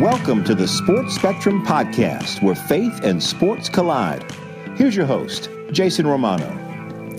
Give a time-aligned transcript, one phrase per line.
[0.00, 4.24] Welcome to the Sports Spectrum Podcast, where faith and sports collide.
[4.76, 6.46] Here's your host, Jason Romano.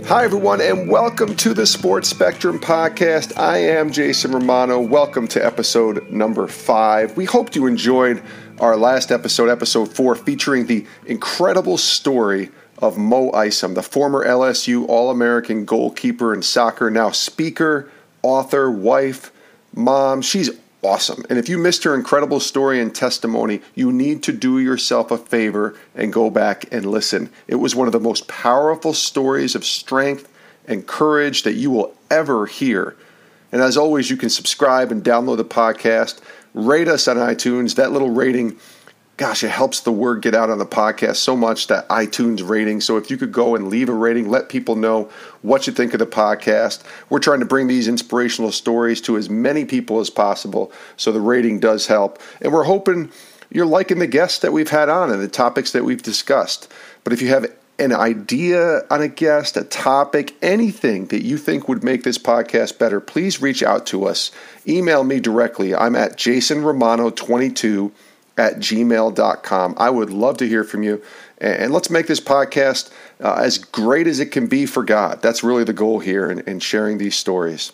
[0.06, 3.38] Hi, everyone, and welcome to the Sports Spectrum Podcast.
[3.38, 4.80] I am Jason Romano.
[4.80, 7.18] Welcome to episode number five.
[7.18, 8.24] We hope you enjoyed
[8.62, 14.88] our last episode, episode four, featuring the incredible story of Mo Isom, the former LSU
[14.88, 17.92] All American goalkeeper in soccer, now speaker,
[18.22, 19.34] author, wife,
[19.76, 20.22] mom.
[20.22, 20.50] She's
[20.84, 21.26] awesome.
[21.30, 25.18] And if you missed her incredible story and testimony, you need to do yourself a
[25.18, 27.30] favor and go back and listen.
[27.48, 30.32] It was one of the most powerful stories of strength
[30.68, 32.96] and courage that you will ever hear.
[33.52, 36.22] And as always, you can subscribe and download the podcast,
[36.54, 37.76] rate us on iTunes.
[37.76, 38.58] That little rating
[39.20, 42.80] gosh, it helps the word get out on the podcast so much that iTunes rating.
[42.80, 45.10] So if you could go and leave a rating, let people know
[45.42, 46.82] what you think of the podcast.
[47.10, 50.72] We're trying to bring these inspirational stories to as many people as possible.
[50.96, 52.22] So the rating does help.
[52.42, 53.12] And we're hoping
[53.52, 56.72] you're liking the guests that we've had on and the topics that we've discussed.
[57.04, 57.46] But if you have
[57.78, 62.80] an idea on a guest, a topic, anything that you think would make this podcast
[62.80, 64.32] better, please reach out to us.
[64.66, 65.76] Email me directly.
[65.76, 67.92] I'm at jasonromano22
[68.40, 69.74] at gmail.com.
[69.78, 71.04] I would love to hear from you.
[71.40, 72.90] And let's make this podcast
[73.22, 75.22] uh, as great as it can be for God.
[75.22, 77.74] That's really the goal here in, in sharing these stories.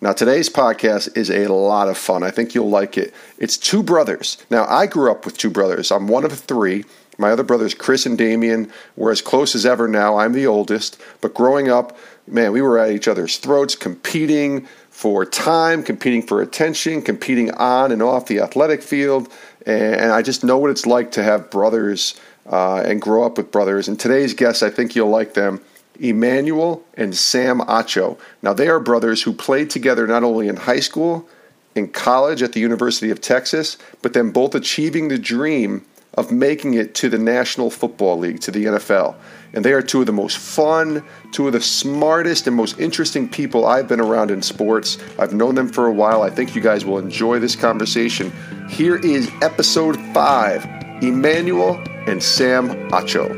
[0.00, 2.24] Now, today's podcast is a lot of fun.
[2.24, 3.14] I think you'll like it.
[3.38, 4.44] It's two brothers.
[4.50, 5.92] Now, I grew up with two brothers.
[5.92, 6.84] I'm one of three.
[7.18, 10.16] My other brothers, Chris and Damien, were as close as ever now.
[10.16, 11.00] I'm the oldest.
[11.20, 16.42] But growing up, man, we were at each other's throats, competing for time, competing for
[16.42, 19.32] attention, competing on and off the athletic field
[19.66, 22.18] and I just know what it's like to have brothers
[22.50, 23.88] uh, and grow up with brothers.
[23.88, 25.60] And today's guests, I think you'll like them.
[26.00, 28.18] Emmanuel and Sam Acho.
[28.40, 31.28] Now, they are brothers who played together not only in high school,
[31.74, 36.74] in college at the University of Texas, but then both achieving the dream of making
[36.74, 39.14] it to the National Football League, to the NFL.
[39.54, 43.28] And they are two of the most fun, two of the smartest and most interesting
[43.28, 44.98] people I've been around in sports.
[45.18, 46.22] I've known them for a while.
[46.22, 48.32] I think you guys will enjoy this conversation.
[48.70, 50.64] Here is episode five
[51.02, 53.28] Emmanuel and Sam Acho.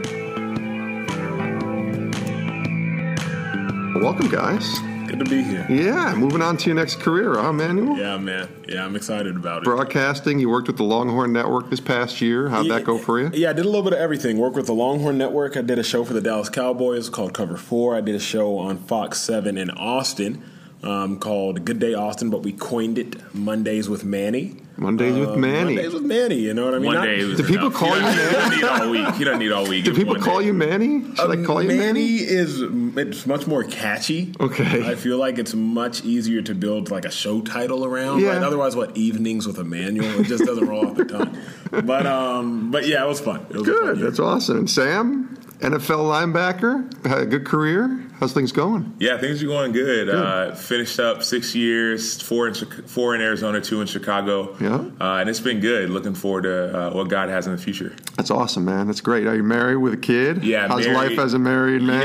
[4.01, 4.94] Welcome, guys.
[5.15, 5.65] Good to be here.
[5.71, 7.97] Yeah, moving on to your next career, huh, Manuel?
[7.97, 8.49] Yeah, man.
[8.69, 9.65] Yeah, I'm excited about it.
[9.65, 12.49] Broadcasting, you worked with the Longhorn Network this past year.
[12.49, 13.31] How'd yeah, that go for you?
[13.33, 14.39] Yeah, I did a little bit of everything.
[14.39, 15.57] Worked with the Longhorn Network.
[15.57, 17.95] I did a show for the Dallas Cowboys called Cover 4.
[17.95, 20.43] I did a show on Fox 7 in Austin
[20.83, 24.57] um, called Good Day Austin, but we coined it Mondays with Manny.
[24.77, 25.75] Mondays with uh, Manny.
[25.77, 26.41] Mondays with Manny.
[26.41, 26.95] You know what I mean?
[26.95, 27.19] One day.
[27.19, 27.75] Do people enough.
[27.75, 28.57] call you, you Manny?
[28.57, 29.15] He doesn't need all week.
[29.15, 29.85] He doesn't need all week.
[29.85, 30.47] Do people call day.
[30.47, 31.03] you Manny?
[31.15, 31.79] Should uh, I call you Manny?
[31.79, 32.17] Manny?
[32.17, 32.61] is
[32.97, 34.35] it's much more catchy.
[34.41, 34.91] Okay.
[34.91, 38.21] I feel like it's much easier to build like a show title around.
[38.21, 38.31] Yeah.
[38.31, 38.43] Right?
[38.43, 40.21] Otherwise, what evenings with Emmanuel?
[40.21, 41.39] It just doesn't roll off the tongue.
[41.71, 43.47] But um, but yeah, it was fun.
[43.51, 43.97] It was Good.
[43.97, 44.59] Fun That's awesome.
[44.59, 48.04] And Sam, NFL linebacker, had a good career.
[48.25, 48.97] How's things going?
[49.01, 50.09] Yeah, things are going good.
[50.09, 54.57] Uh, finished up six years, four in four in Arizona, two in Chicago.
[54.59, 54.77] Yeah.
[54.99, 55.91] Uh, and it's been good.
[55.91, 57.95] Looking forward to uh, what God has in the future.
[58.17, 58.87] That's awesome, man.
[58.87, 59.27] That's great.
[59.27, 60.43] Are you married with a kid?
[60.43, 60.69] Yeah.
[60.69, 61.11] How's married.
[61.11, 62.01] life as a married man?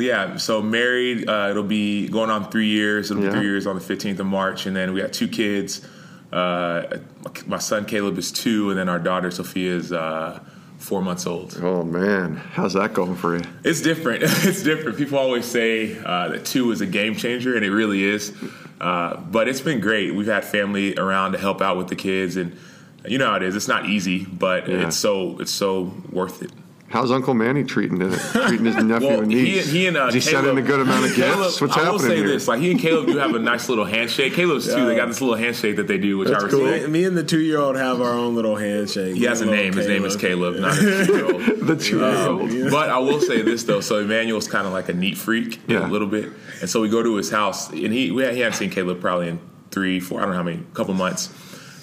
[0.00, 0.36] Yeah, yeah.
[0.38, 3.10] So married, uh, it'll be going on three years.
[3.10, 3.28] It'll Yeah.
[3.28, 5.86] be three years on the 15th of March, and then we got two kids.
[6.32, 6.84] Uh,
[7.46, 10.40] my son Caleb is two, and then our daughter Sophia is uh,
[10.78, 11.58] four months old.
[11.62, 13.44] Oh man, how's that going for you?
[13.64, 14.22] It's different.
[14.24, 14.96] it's different.
[14.96, 18.32] People always say uh, that two is a game changer, and it really is.
[18.80, 20.14] Uh, but it's been great.
[20.14, 22.56] We've had family around to help out with the kids, and
[23.06, 23.56] you know how it is.
[23.56, 24.86] It's not easy, but Yeah.
[24.86, 26.52] it's so it's so worth it.
[26.90, 28.18] How's Uncle Manny treating it?
[28.32, 29.66] Treating his nephew Well, and niece?
[29.66, 31.60] and- he and uh, Is he Caleb, sending a good amount of Caleb, gifts?
[31.60, 32.28] What's I happening will say here?
[32.28, 34.32] this: like he and Caleb do have a nice little handshake.
[34.32, 34.86] Caleb's too.
[34.86, 36.88] They got this little handshake that they do, which That's I cool.
[36.88, 39.16] Me and the two year old have our own little handshake.
[39.16, 39.72] He has a Little name.
[39.74, 41.42] His name is Caleb, not a two-year-old.
[41.66, 42.50] the two-year-old.
[42.50, 43.80] Um, but I will say this though.
[43.80, 45.86] So Emmanuel's kind of like a neat freak, Yeah.
[45.86, 46.30] a little bit.
[46.62, 49.28] And so we go to his house, and he we, he hadn't seen Caleb probably
[49.28, 49.40] in
[49.70, 51.28] three, four, I don't know how many, couple months.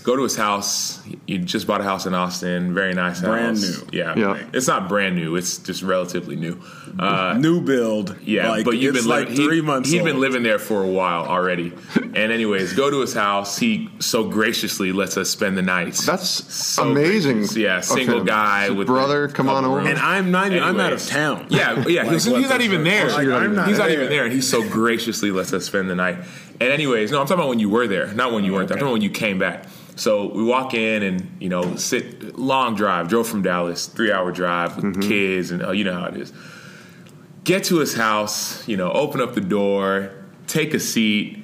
[0.05, 1.01] Go to his house.
[1.25, 2.75] He just bought a house in Austin.
[2.75, 3.27] Very nice house.
[3.27, 3.87] Brand new.
[3.91, 4.13] Yeah.
[4.15, 4.47] Yeah.
[4.53, 5.35] It's not brand new.
[5.35, 6.61] It's just relatively new.
[6.99, 8.15] Uh, new build.
[8.21, 9.89] yeah, like, but you've it's been like living, three he, months.
[9.89, 11.73] He'd been living there for a while already.
[11.95, 13.57] and anyways, go to his house.
[13.57, 15.95] He so graciously lets us spend the night.
[15.95, 17.37] That's So amazing.
[17.39, 17.57] gracious.
[17.57, 18.25] Yeah, single him.
[18.27, 19.27] guy So with brother.
[19.27, 19.79] Come on over.
[19.79, 20.51] And I'm not.
[20.51, 21.47] even I'm out of town.
[21.49, 22.03] Yeah, yeah.
[22.03, 23.09] Like, he's, he's not even there.
[23.09, 25.95] Like, I'm not he's not even there, and he so graciously lets us spend the
[25.95, 26.17] night.
[26.61, 28.77] And anyways, no, I'm talking about when you were there, not when you weren't there.
[28.77, 29.65] I'm talking about when you came back.
[29.95, 34.31] So we walk in and you know sit long drive, drove from Dallas, three hour
[34.31, 35.01] drive with mm-hmm.
[35.01, 36.33] kids, and oh, you know how it is.
[37.43, 40.11] Get to his house, you know, open up the door,
[40.47, 41.43] take a seat,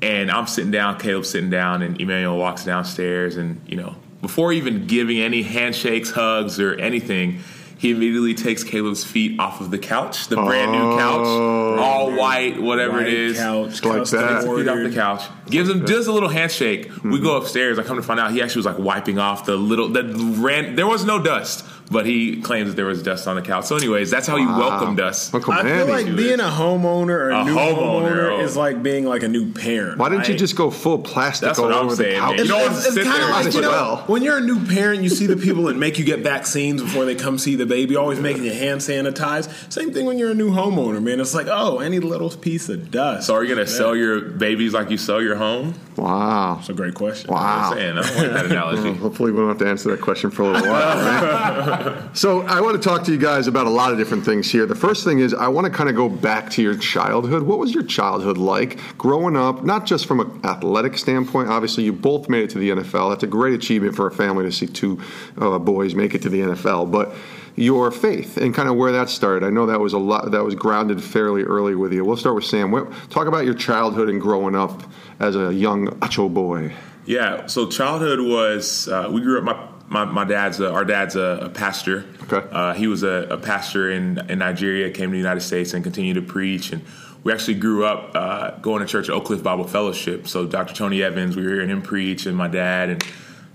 [0.00, 4.52] and I'm sitting down, Caleb's sitting down, and Emmanuel walks downstairs, and you know before
[4.52, 7.40] even giving any handshakes, hugs, or anything,
[7.80, 11.78] he immediately takes Caleb's feet off of the couch, the brand new couch, oh.
[11.78, 13.38] all white, whatever White it is.
[13.38, 14.28] couch, Like custom that.
[14.28, 14.94] Takes the feet off the ordered.
[14.94, 16.84] couch, gives him does a little handshake.
[16.84, 17.22] We mm-hmm.
[17.24, 17.78] go upstairs.
[17.78, 20.74] I come to find out he actually was like wiping off the little that ran.
[20.74, 23.64] There was no dust, but he claims that there was dust on the couch.
[23.66, 25.32] So, anyways, that's how he welcomed us.
[25.34, 25.90] Uncle I feel Manny.
[25.90, 28.40] like being a homeowner or a, A new homeowner, homeowner, oh.
[28.40, 29.98] is like being like a new parent.
[29.98, 30.38] Why didn't you right?
[30.38, 32.36] just go full plastic That's all what I'm over the saying, couch?
[32.36, 32.46] man.
[32.46, 33.96] You don't it's, it's sit kind there of and like you know well.
[34.06, 37.04] when you're a new parent, you see the people that make you get vaccines before
[37.04, 39.48] they come see the baby, always making you hand sanitize.
[39.72, 41.20] Same thing when you're a new homeowner, man.
[41.20, 43.26] It's like oh, any little piece of dust.
[43.26, 45.74] So, are you gonna sell your babies like you sell your home?
[45.96, 46.54] Wow.
[46.56, 47.30] That's a great question.
[47.30, 47.70] Wow.
[47.72, 48.94] I'm saying I don't like that analogy.
[48.94, 50.96] Hopefully, we don't have to answer that question for a little while.
[50.96, 51.79] right?
[52.12, 54.66] so, I want to talk to you guys about a lot of different things here.
[54.66, 57.42] The first thing is, I want to kind of go back to your childhood.
[57.42, 61.48] What was your childhood like growing up, not just from an athletic standpoint?
[61.48, 63.10] Obviously, you both made it to the NFL.
[63.10, 65.00] That's a great achievement for a family to see two
[65.38, 66.90] uh, boys make it to the NFL.
[66.90, 67.14] But
[67.56, 69.46] your faith and kind of where that started.
[69.46, 72.04] I know that was a lot that was grounded fairly early with you.
[72.04, 72.72] We'll start with Sam.
[73.10, 74.82] Talk about your childhood and growing up
[75.18, 76.72] as a young Acho boy.
[77.04, 77.46] Yeah.
[77.46, 79.44] So childhood was uh, we grew up.
[79.44, 82.04] My my, my dad's a, our dad's a, a pastor.
[82.22, 82.48] Okay.
[82.50, 84.90] Uh, he was a, a pastor in in Nigeria.
[84.90, 86.72] Came to the United States and continued to preach.
[86.72, 86.82] And
[87.24, 90.28] we actually grew up uh, going to church at Oak Cliff Bible Fellowship.
[90.28, 90.74] So Dr.
[90.74, 93.04] Tony Evans, we were hearing him preach, and my dad and.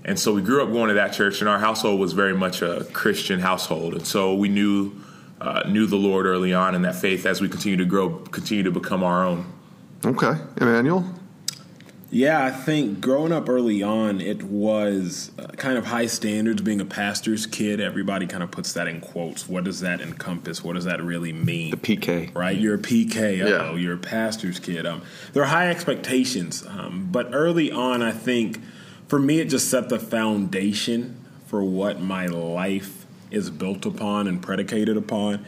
[0.08, 2.62] And so we grew up going to that church, and our household was very much
[2.62, 3.96] a Christian household.
[3.96, 4.92] And so we knew
[5.42, 8.64] uh, knew the Lord early on, and that faith, as we continue to grow, continue
[8.66, 9.52] to become our own.
[10.06, 11.04] Okay, Emmanuel.
[12.16, 16.62] Yeah, I think growing up early on, it was uh, kind of high standards.
[16.62, 19.50] Being a pastor's kid, everybody kind of puts that in quotes.
[19.50, 20.64] What does that encompass?
[20.64, 21.72] What does that really mean?
[21.72, 22.34] The PK.
[22.34, 22.58] right?
[22.58, 23.40] You're a PK.
[23.40, 23.46] Yeah.
[23.48, 24.86] Uh-oh, You're a pastor's kid.
[24.86, 25.02] Um,
[25.34, 28.62] there are high expectations, um, but early on, I think
[29.10, 34.42] for me, it just set the foundation for what my life is built upon and
[34.42, 35.46] predicated upon.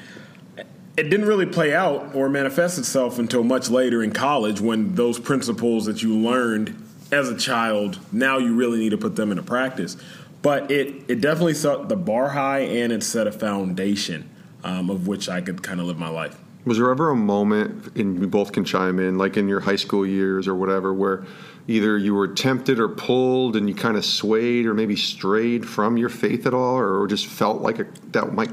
[0.98, 5.20] It didn't really play out or manifest itself until much later in college when those
[5.20, 9.44] principles that you learned as a child, now you really need to put them into
[9.44, 9.96] practice.
[10.42, 14.28] But it, it definitely set the bar high and it set a foundation
[14.64, 16.36] um, of which I could kind of live my life.
[16.66, 19.76] Was there ever a moment, and we both can chime in, like in your high
[19.76, 21.26] school years or whatever, where
[21.68, 25.96] either you were tempted or pulled and you kind of swayed or maybe strayed from
[25.96, 28.50] your faith at all, or just felt like a, that might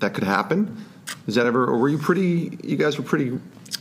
[0.00, 0.84] that could happen?
[1.26, 2.58] Is that ever, or were you pretty?
[2.64, 3.38] You guys were pretty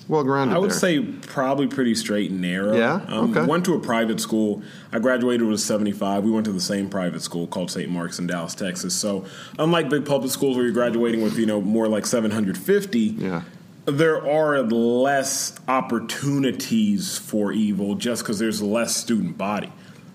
[0.08, 0.56] well grounded.
[0.56, 0.78] I would there.
[0.78, 2.76] say probably pretty straight and narrow.
[2.76, 3.02] Yeah?
[3.08, 3.46] Um, Okay.
[3.48, 4.62] Went to a private school.
[4.92, 6.24] I graduated with a 75.
[6.24, 7.90] We went to the same private school called St.
[7.90, 8.94] Mark's in Dallas, Texas.
[8.94, 9.26] So
[9.58, 13.42] unlike big public schools where you're graduating with, you know, more like 750, Yeah.
[13.86, 19.72] there are less opportunities for evil just because there's less student body.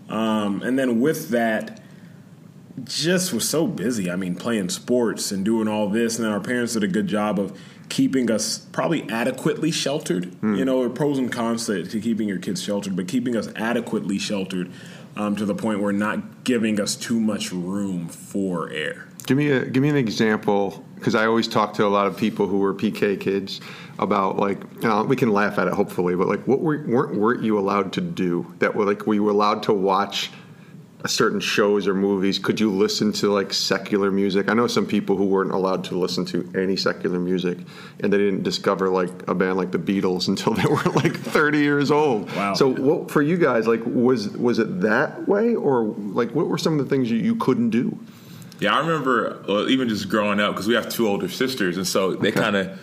[0.09, 1.81] Um, and then with that,
[2.85, 4.11] just was so busy.
[4.11, 7.07] I mean, playing sports and doing all this, and then our parents did a good
[7.07, 7.59] job of
[7.89, 10.37] keeping us probably adequately sheltered.
[10.43, 13.37] You know, there are pros and cons to, to keeping your kids sheltered, but keeping
[13.37, 14.73] us adequately sheltered
[15.17, 19.09] um, to the point where not giving us too much room for air.
[19.27, 22.17] Give me a give me an example because I always talk to a lot of
[22.17, 23.61] people who were PK kids
[23.99, 27.43] about like uh, we can laugh at it hopefully, but like what were, weren't weren't
[27.43, 30.31] you allowed to do that were like were you allowed to watch
[31.09, 32.39] certain shows or movies?
[32.39, 34.49] Could you listen to like secular music?
[34.51, 37.59] I know some people who weren't allowed to listen to any secular music,
[38.01, 41.59] and they didn't discover like a band like the Beatles until they were like 30
[41.59, 42.31] years old.
[42.35, 42.55] Wow.
[42.55, 46.59] So what for you guys like was was it that way or like what were
[46.59, 47.99] some of the things you, you couldn't do?
[48.59, 51.87] Yeah, I remember well, even just growing up because we have two older sisters, and
[51.87, 52.41] so they Okay.
[52.41, 52.81] kind of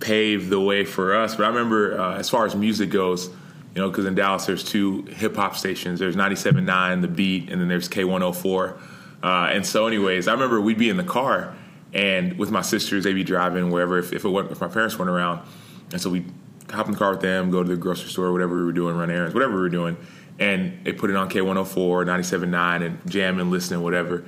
[0.00, 1.34] paved the way for us.
[1.34, 3.30] But I remember uh, as far as music goes,
[3.74, 5.98] you know, because in Dallas there's two hip hop stations.
[5.98, 8.78] There's 97.9, The Beat, and then there's K104.
[9.22, 11.54] Uh, and so, anyways, I remember we'd be in the car
[11.94, 14.98] and with my sisters, they'd be driving wherever if, if it went, if my parents
[14.98, 15.46] weren't around,
[15.92, 16.26] and so we
[16.70, 18.96] hop in the car with them, go to the grocery store, whatever we were doing,
[18.96, 19.96] run errands, whatever we were doing,
[20.40, 24.24] and they put it on K104, 97.9, and jam and listen and whatever.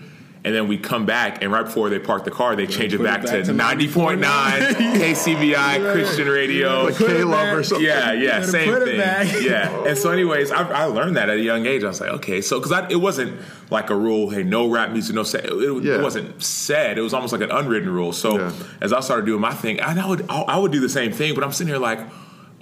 [0.46, 2.98] And then we come back, and right before they park the car, they change it
[2.98, 4.20] put it back, back to, to 90.9
[5.00, 6.84] KCBI Christian Radio.
[6.84, 7.84] Like K Love or something.
[7.84, 8.96] Yeah, yeah, same thing.
[9.44, 11.82] Yeah, and so, anyways, I, I learned that at a young age.
[11.82, 15.16] I was like, okay, so because it wasn't like a rule, hey, no rap music,
[15.16, 15.24] no.
[15.24, 16.00] Say, it, it Yeah.
[16.00, 16.96] wasn't said.
[16.96, 18.12] It was almost like an unwritten rule.
[18.12, 18.52] So Yeah.
[18.80, 21.10] as I started doing my thing, and I would I, I would do the same
[21.12, 21.98] thing, but I'm sitting here like,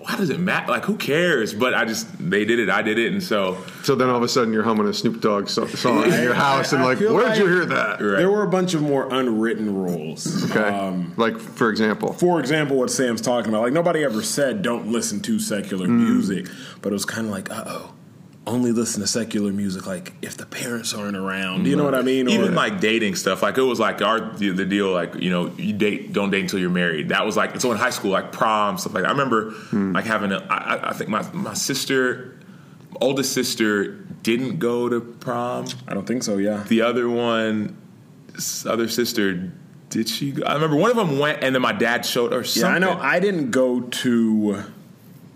[0.04, 0.70] why does it matter?
[0.70, 1.54] Like, who cares?
[1.54, 4.22] But I just they did it, I did it, and so So then all of
[4.22, 7.14] a sudden you're humming a Snoop Dogg song in your house, and I like, feel
[7.14, 8.00] where did you hear that?
[8.00, 8.18] Right.
[8.18, 10.50] There were a bunch of more unwritten rules.
[10.50, 14.62] Okay, Um, like for example, for example, what Sam's talking about, like nobody ever said
[14.62, 15.98] don't listen to secular Mm.
[16.10, 16.46] music,
[16.82, 17.92] but it was kind of like, uh oh,
[18.46, 21.66] only listen to secular music like if the parents aren't around.
[21.66, 22.28] You know what I mean?
[22.28, 25.30] Even Or- like dating stuff, like it was like our the, the deal, like you
[25.30, 27.08] know, you date, don't date until you're married.
[27.08, 29.04] That was like so in high school, like prom stuff like.
[29.04, 29.08] That.
[29.08, 29.92] I remember hmm.
[29.92, 30.38] like having a.
[30.50, 32.38] I, I- think my my sister,
[33.00, 35.66] oldest sister, didn't go to prom.
[35.88, 36.36] I don't think so.
[36.36, 36.64] Yeah.
[36.68, 37.76] The other one,
[38.66, 39.52] other sister,
[39.90, 40.32] did she?
[40.32, 40.44] go?
[40.44, 42.66] I remember one of them went, and then my dad showed her Yeah.
[42.66, 42.92] I know.
[42.92, 44.64] I didn't go to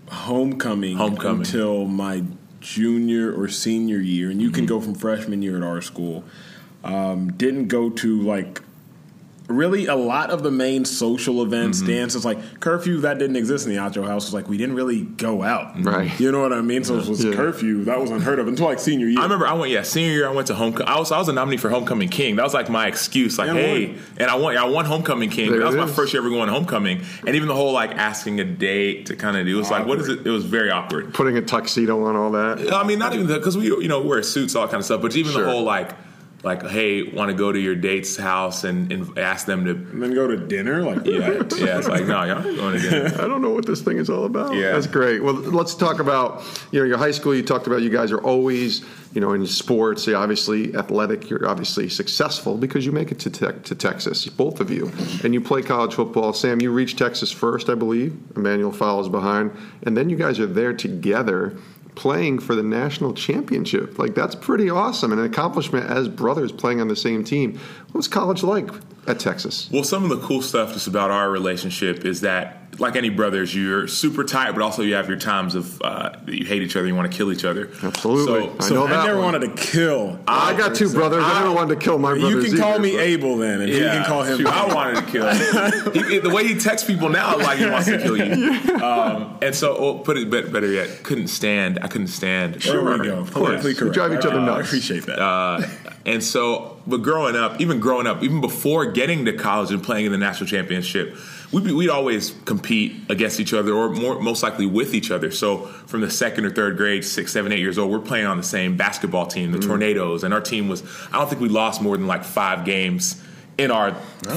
[0.09, 1.41] homecoming, Homecoming.
[1.41, 2.23] until my
[2.59, 6.23] junior or senior year, and you can go from freshman year at our school.
[6.83, 8.61] Um, didn't go to like
[9.49, 11.87] really a lot of the main social events, mm-hmm.
[11.91, 14.25] dances like curfew that didn't exist in the Acho house.
[14.25, 16.17] Was like we didn't really go out, Right.
[16.19, 16.83] You know what I mean?
[16.83, 17.33] So it was Yeah.
[17.33, 19.19] curfew that was unheard of until like senior year.
[19.19, 21.27] I remember I went yeah senior year I went to homecoming I was I was
[21.29, 23.99] a nominee for homecoming king that was like my excuse like Yeah, hey won.
[24.17, 26.29] and I won I won homecoming king There that was it my first year ever
[26.29, 29.55] going to homecoming and even the whole like asking a date to kind of do
[29.55, 32.31] it was like what is it it was very awkward Putting a tuxedo on all
[32.31, 32.71] that.
[32.73, 35.01] I mean not even because we you know wear suits all that kind of stuff
[35.01, 35.43] but even Sure.
[35.43, 35.89] the whole like
[36.43, 40.01] like hey want to go to your date's house and, and ask them to and
[40.01, 43.27] then go to dinner like yeah yeah it's like no y'all going to dinner I
[43.27, 44.53] don't know what this thing is all about.
[44.53, 44.73] Yeah.
[44.73, 45.23] That's great.
[45.23, 47.33] Well, let's talk about, you know, your high school.
[47.33, 51.29] You talked about you guys are always, you know, in sports, you're obviously athletic.
[51.29, 54.91] You're obviously successful because you make it to, te- to Texas, both of you.
[55.23, 56.33] And you play college football.
[56.33, 58.17] Sam, you reach Texas first, I believe.
[58.35, 59.51] Emmanuel follows behind.
[59.83, 61.57] And then you guys are there together
[61.95, 63.99] playing for the national championship.
[63.99, 65.11] Like, that's pretty awesome.
[65.11, 67.59] And an accomplishment as brothers playing on the same team.
[67.87, 68.69] What was college like
[69.07, 69.69] at Texas?
[69.71, 73.53] Well, some of the cool stuff just about our relationship is that, like any brothers,
[73.53, 76.87] you're super tight, but also you have your times of uh, you hate each other,
[76.87, 77.69] you want to kill each other.
[77.83, 78.25] Absolutely.
[78.49, 79.33] So, I so know I that never one.
[79.33, 80.19] wanted to kill.
[80.27, 81.23] I got two brothers.
[81.25, 82.45] I, never wanted to kill my brothers.
[82.45, 84.37] You can call either, me but- Abel then, and You can call him.
[84.37, 85.93] shoot, I wanted to kill him.
[86.09, 88.75] He- the way he texts people now, like he wants to kill you.
[88.83, 91.79] Um, and so, oh, put it bet- better yet, couldn't stand.
[91.81, 92.55] I couldn't stand.
[92.55, 93.25] There we go.
[93.25, 93.93] Politically You correct.
[93.93, 95.19] drive each other Uh, I appreciate that.
[95.19, 95.67] Uh,
[96.05, 100.05] and so, but growing up, even growing up, even before getting to college and playing
[100.05, 101.15] in the national championship,
[101.51, 105.31] we'd, be, we'd always compete against each other or more, most likely with each other.
[105.31, 108.37] So from the second or third grade, six, seven, eight years old, we're playing on
[108.37, 109.67] the same basketball team, the Mm.
[109.67, 110.23] Tornadoes.
[110.23, 113.21] And our team was, I don't think we lost more than like five games
[113.57, 113.95] in our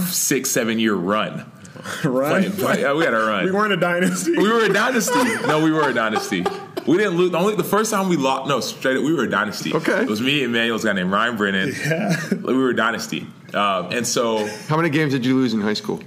[0.09, 1.51] six, seven year run.
[2.05, 2.51] right?
[2.53, 3.45] Play- yeah, we had a run.
[3.47, 4.37] We weren't a dynasty.
[4.37, 5.19] We were a dynasty.
[5.47, 6.45] No, we were a dynasty.
[6.87, 7.31] We didn't lose.
[7.31, 8.49] The only the first time we lost.
[8.49, 9.73] No, straight up, we were a dynasty.
[9.73, 10.03] Okay.
[10.03, 11.73] it was me and Emmanuel's guy named Ryan Brennan.
[11.79, 12.17] Yeah.
[12.43, 15.75] We were a dynasty, um, and so How many games did you lose in high
[15.75, 16.01] school?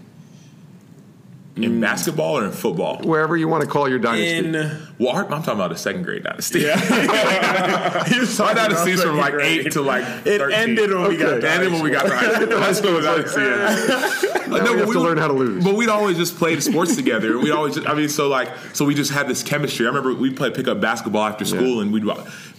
[1.55, 1.81] In mm.
[1.81, 2.99] basketball or in football.
[3.03, 4.37] Wherever you want to call your dynasty.
[4.37, 4.53] In
[4.99, 6.59] Well, I'm talking about a second grade dynasty.
[6.61, 6.73] yeah,
[8.39, 10.51] Our dynasty's from like eight to like It 13.
[10.51, 11.41] ended when we got Okay.
[11.41, 12.59] to ended when we got to high school.
[12.59, 13.41] High school was dynasty.
[13.41, 14.45] yeah.
[14.47, 15.63] Now we have to learn how to lose.
[15.63, 17.39] But we'd always just play sports together.
[17.39, 19.85] We always, just, I mean, so like, so we just had this chemistry.
[19.85, 21.81] I remember we'd play pickup basketball after school, Yeah.
[21.83, 22.03] and we'd,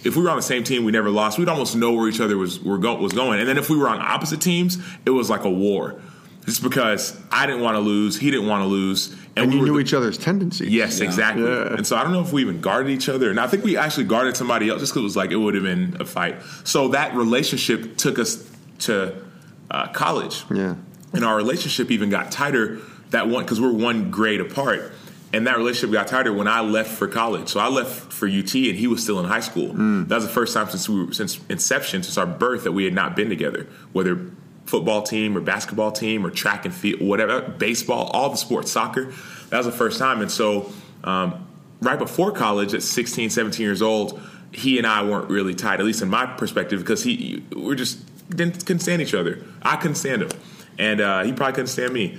[0.03, 1.37] if we were on the same team, we never lost.
[1.37, 3.39] We'd almost know where each other was were go, was going.
[3.39, 5.99] And then if we were on opposite teams, it was like a war,
[6.47, 9.65] just because I didn't want to lose, he didn't want to lose, and we you
[9.65, 10.69] knew the- each other's tendencies.
[10.69, 11.43] Yes, exactly.
[11.43, 11.73] Yeah.
[11.75, 13.29] And so I don't know if we even guarded each other.
[13.29, 15.55] And I think we actually guarded somebody else just because it was like it would
[15.55, 16.41] have been a fight.
[16.63, 18.49] So that relationship took us
[18.79, 19.21] to
[19.69, 20.45] uh, college.
[20.49, 20.75] Yeah.
[21.11, 24.93] And our relationship even got tighter that one because we're one grade apart.
[25.33, 27.49] And that relationship got tighter when I left for college.
[27.49, 29.73] So I left for UT, and he was still in high school.
[29.73, 32.85] That was the first time since we were, since inception, since our birth, that we
[32.85, 33.67] had not been together.
[33.91, 34.31] Whether
[34.67, 39.13] football team or basketball team or track and field, whatever, baseball, all the sports, soccer.
[39.49, 40.21] That was the first time.
[40.21, 40.71] And so,
[41.03, 41.47] um,
[41.81, 44.19] right before college, at 16, 17 years old,
[44.51, 47.99] he and I weren't really tight, at least in my perspective, because he we're just
[48.29, 49.43] didn't couldn't stand each other.
[49.61, 50.29] I couldn't stand him,
[50.77, 52.17] and uh, he probably couldn't stand me.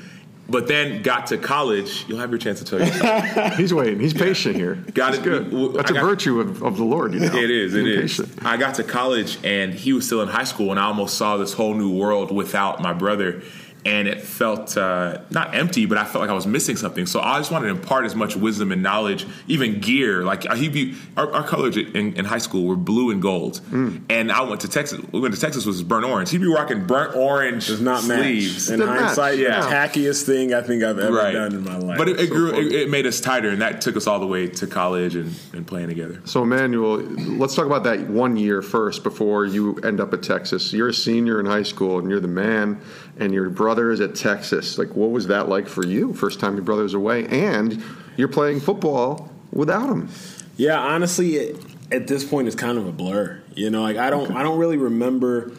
[0.51, 2.07] But then got to college.
[2.09, 3.51] You'll have your chance to tell you.
[3.57, 4.01] He's waiting.
[4.01, 4.77] He's patient here.
[4.95, 5.25] Got That's it.
[5.25, 5.51] good.
[5.51, 7.27] W- That's I a got- virtue of, of the Lord, you know.
[7.37, 7.75] It is.
[7.75, 8.21] It is.
[8.41, 11.37] I got to college and he was still in high school, and I almost saw
[11.37, 13.43] this whole new world without my brother.
[13.85, 17.07] And it felt uh, not empty, but I felt like I was missing something.
[17.07, 20.25] So I just wanted to impart as much wisdom and knowledge, even gear.
[20.25, 23.61] Like uh, he, be, our, our colors in, in high school were blue and gold,
[23.71, 24.03] Mm.
[24.11, 25.01] and I went to Texas.
[25.13, 26.31] We went to Texas was burnt orange.
[26.31, 28.69] He'd be rocking burnt orange Does not sleeves.
[28.69, 28.75] match.
[28.75, 29.61] In Doesn't match, hindsight, yeah.
[29.63, 31.99] tackiest thing I think I've ever done in my life.
[31.99, 32.55] But it, it So grew.
[32.59, 35.35] It, it made us tighter, and that took us all the way to college and,
[35.53, 36.21] and playing together.
[36.25, 40.73] So, Emmanuel, let's talk about that one year first before you end up at Texas.
[40.73, 42.81] You're a senior in high school, and you're the man,
[43.19, 44.79] and your brother is at Texas.
[44.79, 46.15] Like, what was that like for you?
[46.15, 47.83] First time your brother was away, and
[48.17, 50.09] you're playing football without him.
[50.57, 53.43] Yeah, honestly, it, at this point, it's kind of a blur.
[53.55, 55.53] You know, like I don't, I don't really remember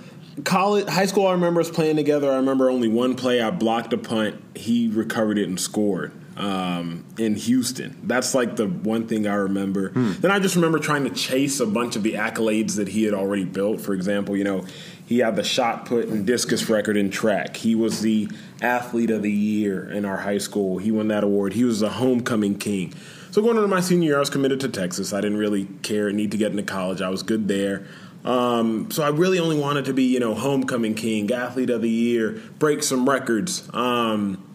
[0.44, 1.28] college, high school.
[1.28, 2.32] I remember us playing together.
[2.32, 3.42] I remember only one play.
[3.42, 4.42] I blocked a punt.
[4.56, 6.12] He recovered it and scored.
[6.36, 7.96] um, in Houston.
[8.04, 9.90] That's like the one thing I remember.
[9.90, 13.14] Then I just remember trying to chase a bunch of the accolades that he had
[13.14, 13.82] already built.
[13.82, 14.66] For example, you know,
[15.10, 17.58] he had the shot put and discus record in track.
[17.58, 18.30] He was the
[18.62, 20.78] athlete of the year in our high school.
[20.78, 21.54] He won that award.
[21.54, 22.94] He was a homecoming king.
[23.32, 25.12] So going into my senior year, I was committed to Texas.
[25.12, 27.02] I didn't really care, need to get into college.
[27.02, 27.88] I was good there.
[28.24, 31.90] Um, so I really only wanted to be, you know, homecoming king, athlete of the
[31.90, 33.68] year, break some records.
[33.74, 34.46] Um,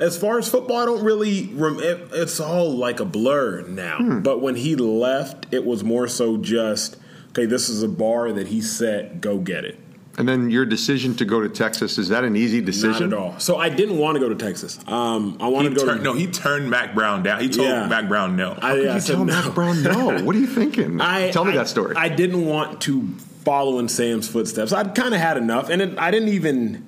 [0.00, 1.46] as far as football, I don't really.
[1.52, 4.18] Rem- it, it's all like a blur now.
[4.18, 6.96] But when he left, it was more so just
[7.28, 7.46] okay.
[7.46, 9.20] This is a bar that he set.
[9.20, 9.78] Go get it.
[10.16, 13.10] And then your decision to go to Texas is that an easy decision?
[13.10, 13.38] Not at all.
[13.40, 14.78] So I didn't want to go to Texas.
[14.86, 15.86] Um, I He wanted to go.
[15.86, 17.40] turned, to, no, he turned Mack Brown down.
[17.40, 17.86] He told Yeah.
[17.88, 18.56] Mack Brown no.
[18.62, 19.32] I, You I said tell no.
[19.42, 20.22] Mack Brown no.
[20.22, 21.00] What are you thinking?
[21.00, 21.96] I, tell me I- that story.
[21.96, 23.08] I didn't want to
[23.44, 24.72] follow in Sam's footsteps.
[24.72, 26.86] I'd kind of had enough, and it, I didn't even.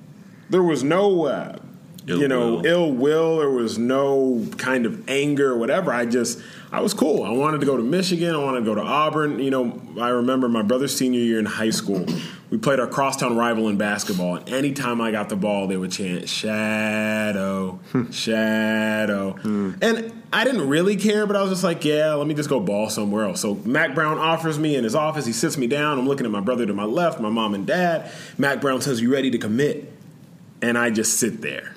[0.49, 1.57] There was no, uh,
[2.05, 2.65] you know, will.
[2.65, 3.37] ill will.
[3.39, 5.91] There was no kind of anger or whatever.
[5.91, 6.39] I just,
[6.71, 7.23] I was cool.
[7.23, 8.35] I wanted to go to Michigan.
[8.35, 9.39] I wanted to go to Auburn.
[9.39, 12.05] You know, I remember my brother's senior year in high school.
[12.49, 15.91] We played our crosstown rival in basketball, and anytime I got the ball, they would
[15.91, 18.11] chant "Shadow, hmm.
[18.11, 19.73] Shadow," hmm.
[19.81, 22.59] and I didn't really care, but I was just like, "Yeah, let me just go
[22.59, 25.25] ball somewhere else." So Mack Brown offers me in his office.
[25.25, 25.97] He sits me down.
[25.97, 28.11] I'm looking at my brother to my left, my mom and dad.
[28.37, 29.93] Mack Brown says, "You ready to commit?"
[30.61, 31.76] And I just sit there.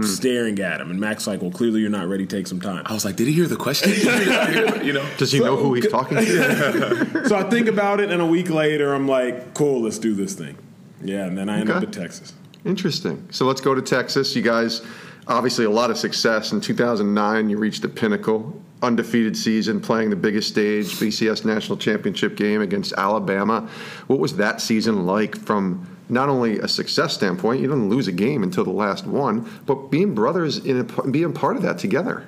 [0.00, 2.24] Staring at him, and Mack's like, "Well, clearly you're not ready.
[2.26, 3.90] Take some time." I was like, did he hear the question?
[4.86, 7.24] you know, Does he know who he's talking to?
[7.28, 10.32] so I think about it, and a week later, I'm like, "Cool, let's do this
[10.32, 10.56] thing."
[11.04, 11.86] Yeah, and then I end up Okay.
[11.88, 12.32] at Texas.
[12.64, 13.28] Interesting.
[13.32, 14.34] So let's go to Texas.
[14.34, 14.80] You guys,
[15.26, 16.52] obviously, a lot of success.
[16.52, 22.36] In 2009, you reached the pinnacle, undefeated season, playing the biggest stage, BCS national championship
[22.36, 23.68] game against Alabama.
[24.06, 28.12] What was that season like from not only a success standpoint, you didn't lose a
[28.12, 32.26] game until the last one, but being brothers in a, being part of that together?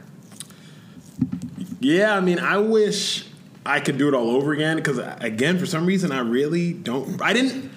[1.80, 3.26] Yeah, I mean, I wish
[3.66, 7.20] I could do it all over again because, again, for some reason, I really don't.
[7.20, 7.70] I didn't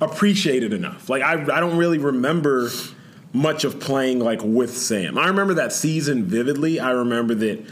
[0.00, 1.08] appreciate it enough.
[1.08, 2.70] Like, I, I don't really remember
[3.32, 5.18] much of playing like with Sam.
[5.18, 6.78] I remember that season vividly.
[6.80, 7.66] I remember that.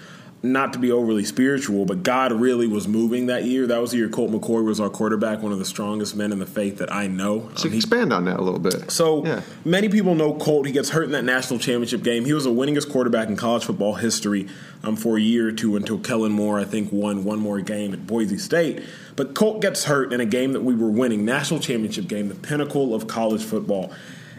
[0.53, 3.67] Not to be overly spiritual, but God really was moving that year.
[3.67, 6.39] That was the year Colt McCoy was our quarterback, one of the strongest men in
[6.39, 7.49] the faith that I know.
[7.57, 8.91] So Um, he- expand on that a little bit.
[8.91, 9.41] so Yeah.
[9.65, 10.67] many people know Colt.
[10.67, 12.25] He gets hurt in that national championship game.
[12.25, 14.47] He was the winningest quarterback in college football history
[14.85, 17.93] um, for a year or two until Kellen Moore, I think, won one more game
[17.93, 18.83] at Boise State.
[19.17, 22.35] But Colt gets hurt in a game that we were winning, national championship game, the
[22.35, 23.91] pinnacle of college football.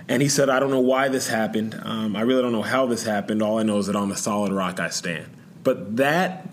[0.09, 1.77] And he said, I don't know why this happened.
[1.83, 3.41] Um, I really don't know how this happened.
[3.43, 5.25] All I know is that on the solid rock I stand.
[5.67, 6.47] But that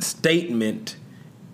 [0.00, 0.96] statement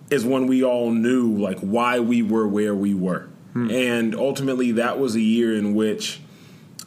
[0.09, 3.29] is when we all knew like why we were where we were.
[3.69, 6.21] And ultimately that was a year in which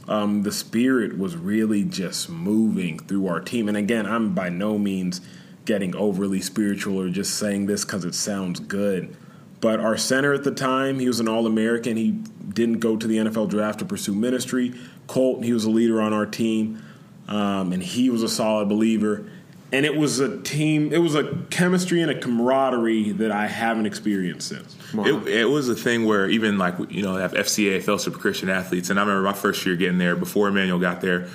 [0.09, 3.69] um, the spirit was really just moving through our team.
[3.69, 5.21] And again, I'm by no means
[5.65, 9.17] getting overly spiritual or just saying this because it sounds good.
[9.61, 11.97] But our center at the time, he was an All American.
[11.97, 14.75] He didn't go to the NFL draft to pursue ministry.
[15.07, 16.83] Colt, he was a leader on our team,
[17.29, 19.31] um, and he was a solid believer.
[19.73, 23.87] And it was a team, it was a chemistry and a camaraderie that I haven't
[23.87, 24.77] experienced since.
[24.95, 28.49] It, it was a thing where even like you know have FCA Fellowship of Christian
[28.49, 31.29] Athletes, and I remember my first year getting there before Emmanuel got there.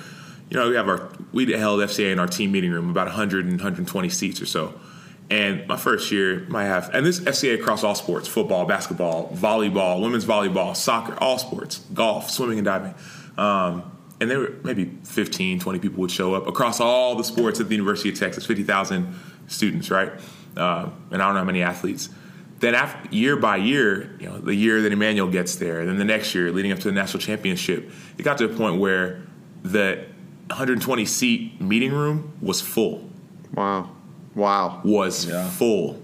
[0.48, 3.44] You know, we have our we held FCA in our team meeting room, about 100
[3.44, 4.74] and 120 seats or so.
[5.30, 10.02] And my first year might have, and this FCA across all sports: football, basketball, volleyball,
[10.02, 12.94] women's volleyball, soccer, all sports, golf, swimming, and diving.
[13.38, 13.91] Um,
[14.22, 17.68] and there were maybe 15, 20 people would show up across all the sports at
[17.68, 19.14] the University of Texas, 50,000
[19.48, 20.12] students, right?
[20.56, 22.08] Uh, and I don't know how many athletes
[22.62, 26.04] then after, year by year, you know, the year that Emmanuel gets there, then the
[26.04, 29.20] next year, leading up to the national championship, it got to a point where
[29.64, 30.04] the
[30.46, 33.10] 120 seat meeting room was full.
[33.52, 33.90] Wow.
[34.36, 34.80] Wow.
[34.84, 35.48] Was Yeah.
[35.50, 36.00] full.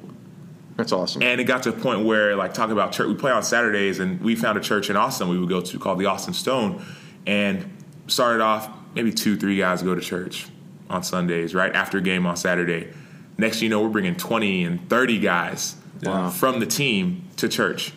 [0.76, 1.22] That's awesome.
[1.22, 4.00] And it got to a point where, like, talking about church, we play on Saturdays,
[4.00, 6.84] and we found a church in Austin we would go to called the Austin Stone,
[7.24, 7.70] and
[8.08, 10.48] started off maybe two, three guys go to church
[10.90, 12.88] on Sundays, right after a game on Saturday.
[13.36, 16.30] Next, you know, we're bringing 20 and 30 guys Wow.
[16.30, 17.92] from the team to church.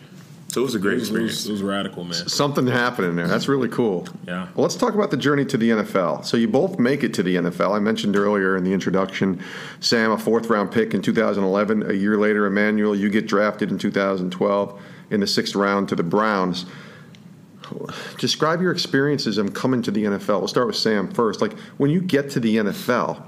[0.48, 1.46] So it was a great It was, it was- experience.
[1.46, 2.28] it was radical, man.
[2.28, 3.26] Something happening there.
[3.26, 4.06] That's really cool.
[4.28, 4.48] Yeah.
[4.54, 6.22] Well, let's talk about the journey to the NFL.
[6.24, 7.72] So you both make it to the NFL.
[7.72, 9.40] I mentioned earlier in the introduction,
[9.80, 11.88] Sam, a fourth round pick in 2011.
[11.90, 14.78] A year later, Emmanuel, you get drafted in 2012
[15.10, 16.66] in the sixth round to the Browns.
[18.18, 20.38] Describe your experiences of coming to the NFL.
[20.40, 21.40] We'll start with Sam first.
[21.40, 23.22] Like when you get to the NFL,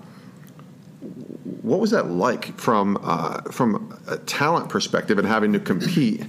[1.62, 6.24] what was that like from uh, from a talent perspective and having to compete,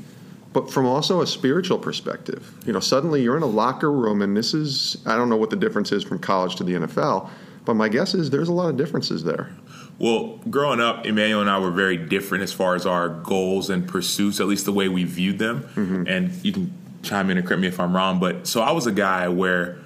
[0.53, 2.53] but from also a spiritual perspective?
[2.65, 5.49] You know, suddenly you're in a locker room, and this is I don't know what
[5.49, 7.29] the difference is from college to the NFL,
[7.65, 9.49] but my guess is there's a lot of differences there.
[9.97, 13.87] Well, growing up, Emmanuel and I were very different as far as our goals and
[13.87, 15.63] pursuits, at least the way we viewed them.
[15.75, 16.07] Mm-hmm.
[16.07, 16.73] And you can
[17.05, 19.79] chime in and correct me if I'm wrong, but so I was a guy where,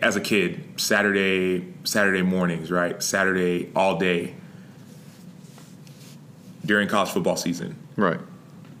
[0.00, 4.34] as a kid, Saturday Saturday mornings, right, Saturday all day
[6.64, 8.20] during college football season, right,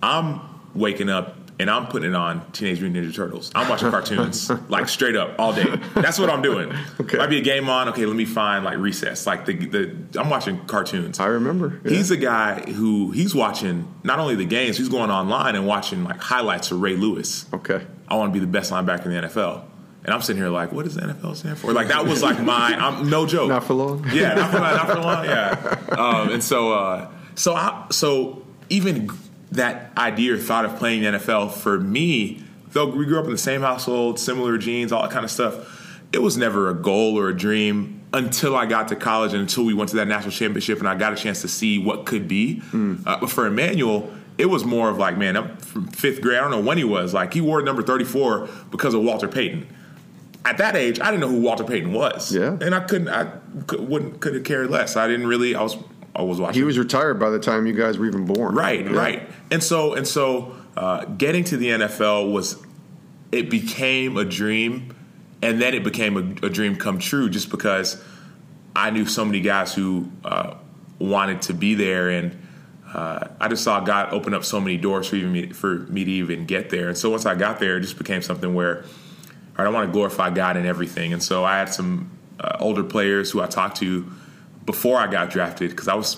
[0.02, 0.40] I'm
[0.74, 3.52] waking up and I'm putting it on Teenage Mutant Ninja Turtles.
[3.54, 5.64] I'm watching cartoons like straight up all day.
[5.94, 6.72] That's what I'm doing.
[7.00, 7.18] Okay.
[7.18, 7.88] Might be a game on.
[7.90, 9.26] Okay, let me find like recess.
[9.26, 11.20] Like the, the I'm watching cartoons.
[11.20, 11.80] I remember.
[11.84, 11.90] Yeah.
[11.90, 16.04] He's a guy who he's watching not only the games, he's going online and watching
[16.04, 17.46] like highlights of Ray Lewis.
[17.52, 17.86] Okay.
[18.08, 19.64] I want to be the best linebacker in the NFL.
[20.04, 21.72] And I'm sitting here like, what does the NFL stand for?
[21.72, 23.48] Like that was like my, I'm no joke.
[23.48, 24.04] Not for long.
[24.12, 25.24] Yeah, not for, not for long.
[25.24, 25.78] Yeah.
[25.92, 29.10] Um, and so, uh, so I, so even
[29.52, 33.30] that idea or thought of playing the NFL for me, though we grew up in
[33.30, 37.18] the same household, similar genes, all that kind of stuff, it was never a goal
[37.18, 40.32] or a dream until I got to college and until we went to that national
[40.32, 42.62] championship and I got a chance to see what could be.
[42.72, 43.06] Mm.
[43.06, 46.38] Uh, but for Emmanuel, it was more of like, man, I'm from fifth grade.
[46.38, 47.14] I don't know when he was.
[47.14, 49.66] Like, he wore number 34 because of Walter Payton.
[50.44, 52.34] At that age, I didn't know who Walter Payton was.
[52.34, 52.58] Yeah.
[52.60, 53.32] And I couldn't, I
[53.66, 54.96] could, wouldn't, could have cared less.
[54.96, 55.76] I didn't really, I was
[56.14, 56.60] I was watching.
[56.60, 58.54] He was retired by the time you guys were even born.
[58.54, 58.92] Right, yeah.
[58.92, 59.30] right.
[59.50, 62.62] And so and so, uh, getting to the NFL was
[63.30, 64.94] it became a dream,
[65.40, 68.02] and then it became a, a dream come true just because
[68.76, 70.54] I knew so many guys who uh,
[70.98, 72.38] wanted to be there, and
[72.92, 76.04] uh, I just saw God open up so many doors for even me, for me
[76.04, 76.88] to even get there.
[76.88, 78.84] And so once I got there, it just became something where
[79.56, 81.12] I don't want to glorify God in everything.
[81.12, 84.10] And so I had some uh, older players who I talked to
[84.64, 86.16] before I got drafted because I was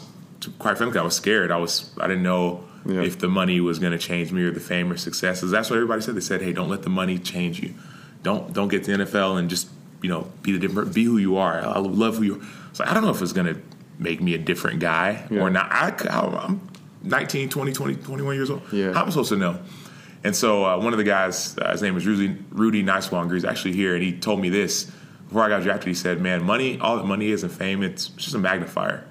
[0.58, 1.50] quite frankly I was scared.
[1.50, 3.02] I was I didn't know yeah.
[3.02, 5.50] if the money was going to change me or the fame or successes.
[5.50, 6.14] That's what everybody said.
[6.14, 7.74] They said, "Hey, don't let the money change you.
[8.22, 9.68] Don't don't get to the NFL and just
[10.02, 11.60] you know be the different be who you are.
[11.60, 12.46] I love who you." are.
[12.72, 13.60] So I don't know if it's going to
[13.98, 15.40] make me a different guy yeah.
[15.40, 15.70] or not.
[15.70, 16.68] I, I'm
[17.02, 18.62] 19, 20, 20, 21 years old.
[18.72, 18.92] Yeah.
[18.92, 19.60] How am I supposed to know?
[20.24, 23.44] And so uh, one of the guys, uh, his name was Rudy, Rudy Niswanger, he's
[23.44, 24.90] actually here, and he told me this
[25.28, 28.08] before I got drafted, he said, "Man, money, all that money is and fame, it's
[28.08, 29.04] just a magnifier.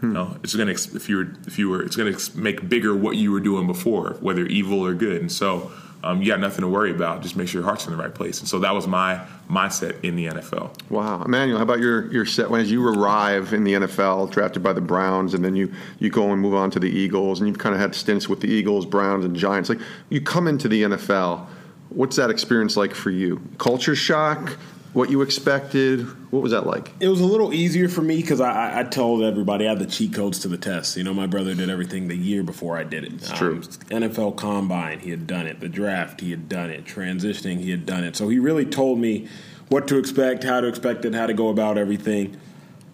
[0.00, 0.08] Hmm.
[0.08, 3.16] You know, it's gonna if you were if you were it's gonna make bigger what
[3.16, 5.20] you were doing before, whether evil or good.
[5.20, 5.70] And so."
[6.02, 7.22] Um, you got nothing to worry about.
[7.22, 8.40] Just make sure your heart's in the right place.
[8.40, 10.70] And so that was my mindset in the NFL.
[10.88, 14.62] Wow, Emmanuel, how about your your set when as you arrive in the NFL, drafted
[14.62, 17.48] by the Browns, and then you you go and move on to the Eagles, and
[17.48, 19.68] you've kind of had stints with the Eagles, Browns, and Giants.
[19.68, 21.46] Like you come into the NFL,
[21.90, 23.40] what's that experience like for you?
[23.58, 24.56] Culture shock,
[24.92, 26.02] what you expected?
[26.32, 26.90] What was that like?
[27.00, 29.86] It was a little easier for me because I, I, told everybody I had the
[29.86, 30.96] cheat codes to the test.
[30.96, 33.12] You know, my brother did everything the year before I did it.
[33.12, 33.56] It's true.
[33.56, 33.62] Um,
[34.02, 35.60] NFL Combine, he had done it.
[35.60, 36.84] The draft, he had done it.
[36.84, 38.16] Transitioning, he had done it.
[38.16, 39.28] So he really told me
[39.68, 42.36] what to expect, how to expect it, how to go about everything.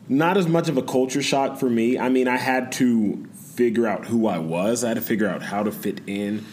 [0.08, 1.98] Not as much of a culture shock for me.
[1.98, 4.84] I mean, I had to figure out who I was.
[4.84, 6.44] I had to figure out how to fit in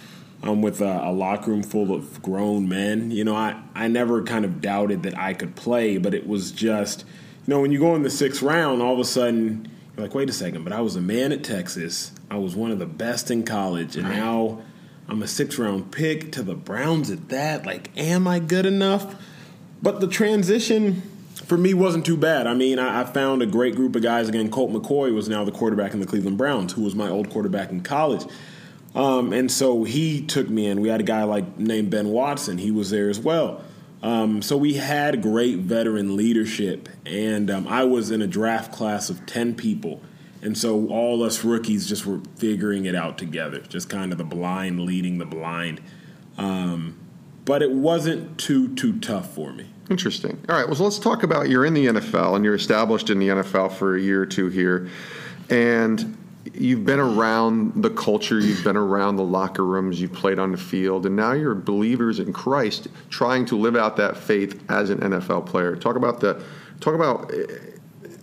[0.44, 3.12] um, with a, a, locker room full of grown men.
[3.12, 6.52] You know, I, I never kind of doubted that I could play, but it was
[6.52, 7.06] just,
[7.48, 10.14] you know, when you go in the sixth round, all of a sudden you're like,
[10.14, 12.12] wait a second, but I was a man at Texas.
[12.30, 14.62] I was one of the best in college, and now
[15.08, 17.66] I'm a sixth round pick to the Browns at that.
[17.66, 19.16] Like, am I good enough?
[19.82, 21.04] But the transition
[21.46, 22.48] for me wasn't too bad.
[22.48, 24.30] I mean, I, I, found a great group of guys.
[24.30, 27.30] Again, Colt McCoy was now the quarterback in the Cleveland Browns, who was my old
[27.30, 28.26] quarterback in college.
[28.96, 30.82] Um, and so he took me in.
[30.82, 32.58] We had a guy like named Ben Watson.
[32.58, 33.64] He was there as well.
[34.04, 39.10] Um, so we had great veteran leadership, and um, I was in a draft class
[39.10, 40.02] of ten people,
[40.42, 44.26] and so all us rookies just were figuring it out together, just kind of the
[44.26, 45.80] blind leading the blind.
[46.38, 47.00] Um,
[47.46, 49.68] but it wasn't too too tough for me.
[49.90, 50.38] Interesting.
[50.50, 50.68] All right.
[50.68, 53.72] Well, so let's talk about you're in the NFL and you're established in the NFL
[53.72, 54.90] for a year or two here,
[55.50, 56.18] and
[56.54, 60.58] you've been around the culture, you've been around the locker rooms, you've played on the
[60.58, 65.00] field, and now you're believers in Christ, trying to live out that faith as an
[65.00, 65.76] NFL player.
[65.76, 66.44] Talk about the,
[66.80, 67.46] talk about eh,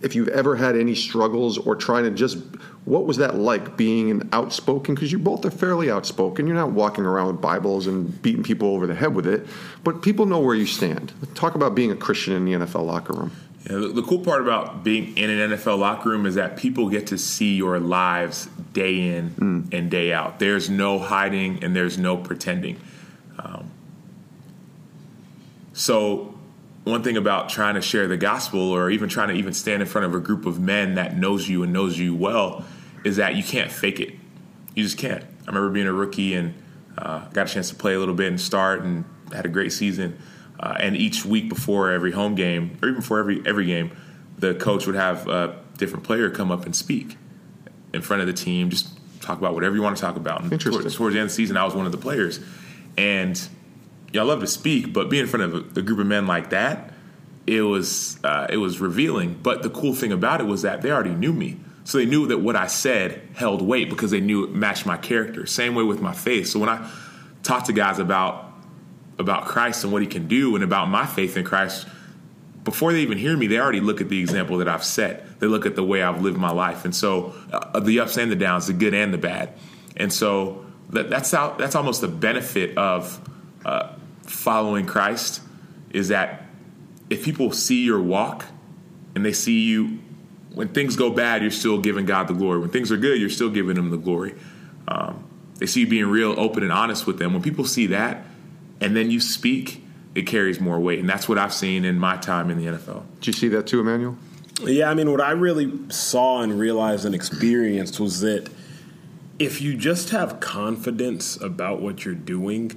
[0.01, 2.37] if you've ever had any struggles or trying to just,
[2.85, 4.95] what was that like being an outspoken?
[4.95, 6.47] Because you both are fairly outspoken.
[6.47, 9.47] You're not walking around with Bibles and beating people over the head with it,
[9.83, 11.13] but people know where you stand.
[11.35, 13.31] Talk about being a Christian in the NFL locker room.
[13.69, 16.89] Yeah, the, the, cool part about being in an NFL locker room is that people
[16.89, 19.73] get to see your lives day in mm.
[19.73, 20.39] and day out.
[20.39, 22.79] There's no hiding and there's no pretending.
[23.37, 23.69] Um,
[25.73, 26.33] so,
[26.85, 29.87] one thing about trying to share the gospel or even trying to even stand in
[29.87, 32.65] front of a group of men that knows you and knows you well
[33.03, 34.15] is that you can't fake it.
[34.73, 35.23] You just can't.
[35.23, 36.55] I remember being a rookie and
[36.97, 39.71] uh, got a chance to play a little bit and start and had a great
[39.71, 40.17] season
[40.61, 43.91] uh, and each week before every home game, or even before every every game,
[44.37, 47.17] the coach would have a different player come up and speak
[47.93, 48.87] in front of the team, just
[49.21, 50.41] talk about whatever you want to talk about.
[50.41, 50.61] And.
[50.61, 52.39] Towards, towards the end of the season, I was one of the players,
[52.97, 53.39] and
[54.13, 56.51] I love to speak, but being in front of a, a group of men like
[56.51, 56.93] that,
[57.47, 59.39] it was uh, it was revealing.
[59.41, 62.27] But the cool thing about it was that they already knew me, so they knew
[62.27, 65.45] that what I said held weight because they knew it matched my character.
[65.47, 66.47] Same way with my faith.
[66.47, 66.89] So when I
[67.41, 68.50] talk to guys about
[69.21, 71.87] about Christ and what He can do, and about my faith in Christ,
[72.63, 75.39] before they even hear me, they already look at the example that I've set.
[75.39, 78.31] They look at the way I've lived my life, and so uh, the ups and
[78.31, 79.53] the downs, the good and the bad,
[79.95, 83.19] and so that, that's how that's almost the benefit of
[83.65, 85.41] uh, following Christ
[85.91, 86.45] is that
[87.09, 88.45] if people see your walk
[89.15, 89.99] and they see you
[90.53, 92.59] when things go bad, you're still giving God the glory.
[92.59, 94.35] When things are good, you're still giving Him the glory.
[94.87, 97.33] Um, they see you being real, open, and honest with them.
[97.33, 98.25] When people see that,
[98.81, 99.83] and then you speak,
[100.15, 103.03] it carries more weight, and that's what I've seen in my time in the NFL.
[103.19, 104.17] Did you see that too, Emmanuel?
[104.63, 108.49] Yeah, I mean, what I really saw and realized and experienced was that
[109.39, 112.71] if you just have confidence about what you're doing,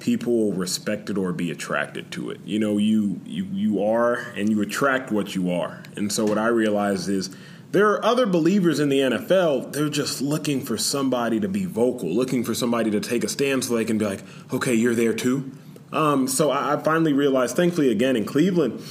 [0.00, 2.40] people will respect it or be attracted to it.
[2.44, 5.82] You know, you you you are and you attract what you are.
[5.96, 7.34] And so what I realized is
[7.72, 12.08] there are other believers in the NFL, they're just looking for somebody to be vocal,
[12.08, 15.14] looking for somebody to take a stand so they can be like, okay, you're there
[15.14, 15.52] too.
[15.92, 18.82] Um, so I, I finally realized, thankfully, again in Cleveland,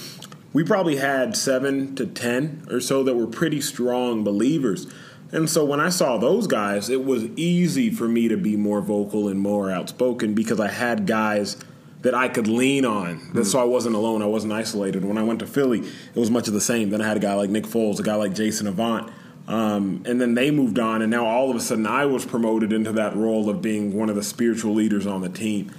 [0.54, 4.88] we probably had seven to 10 or so that were pretty strong believers.
[5.32, 8.82] And so when I saw those guys, it was easy for me to be more
[8.82, 11.58] vocal and more outspoken because I had guys
[12.02, 13.32] that I could lean on.
[13.34, 14.22] That So I wasn't alone.
[14.22, 15.04] I wasn't isolated.
[15.04, 16.90] When I went to Philly, it was much of the same.
[16.90, 19.12] Then I had a guy like Nick Foles, a guy like Jason Avant.
[19.48, 22.72] Um, and then they moved on, and now all of a sudden I was promoted
[22.72, 25.72] into that role of being one of the spiritual leaders on the team.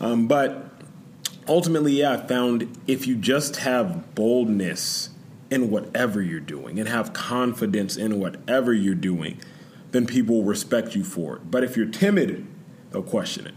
[0.00, 0.70] Um, but
[1.48, 5.10] ultimately, yeah, I found if you just have boldness
[5.50, 9.40] in whatever you're doing and have confidence in whatever you're doing,
[9.92, 11.50] then people will respect you for it.
[11.50, 12.46] But if you're timid,
[12.90, 13.54] they'll question it.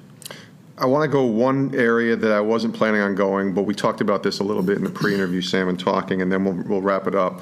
[0.79, 3.99] I want to go one area that I wasn't planning on going, but we talked
[3.99, 6.81] about this a little bit in the pre-interview, Sam, and talking, and then we'll, we'll
[6.81, 7.41] wrap it up.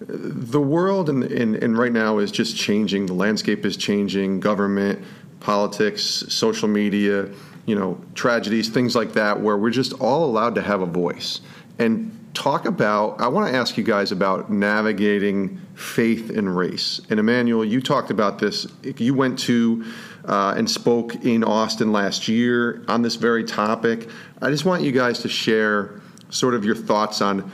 [0.00, 3.06] The world and, and, and right now is just changing.
[3.06, 4.40] The landscape is changing.
[4.40, 5.02] Government,
[5.40, 7.30] politics, social media,
[7.66, 11.40] you know, tragedies, things like that, where we're just all allowed to have a voice.
[11.78, 17.00] And talk about, I want to ask you guys about navigating faith and race.
[17.10, 18.66] And Emmanuel, you talked about this.
[18.82, 19.84] You went to
[20.28, 24.08] uh, and spoke in Austin last year on this very topic.
[24.42, 27.50] I just want you guys to share sort of your thoughts on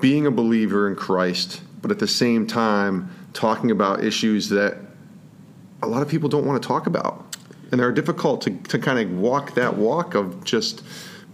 [0.00, 4.76] being a believer in Christ, but at the same time, talking about issues that
[5.82, 7.36] a lot of people don't want to talk about.
[7.70, 10.82] And they're difficult to, to kind of walk that walk of just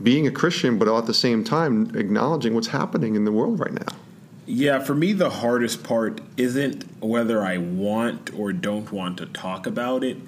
[0.02, 3.72] being a Christian, but at the same time acknowledging what's happening in the world right
[3.72, 3.96] now.
[4.44, 9.66] Yeah, for me, the hardest part isn't whether I want or don't want to talk
[9.66, 10.18] about it.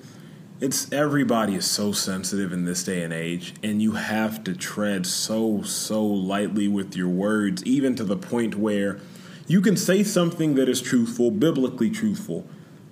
[0.60, 5.04] It's everybody is so sensitive in this day and age, and you have to tread
[5.04, 9.00] so, so lightly with your words, even to the point where
[9.48, 12.46] you can say something that is truthful, biblically truthful,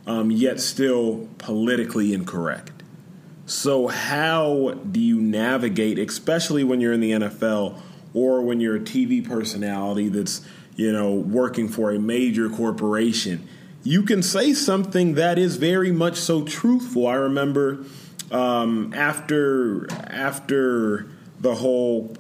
[0.09, 2.83] um, yet still politically incorrect.
[3.47, 7.81] So, how do you navigate, especially when you're in the NFL
[8.13, 10.41] or when you're a TV personality that's,
[10.75, 13.49] you know, working for a major corporation?
[13.85, 17.07] You can say something that is very much so truthful.
[17.07, 17.85] I remember
[18.31, 21.09] um, after after
[21.41, 22.17] the whole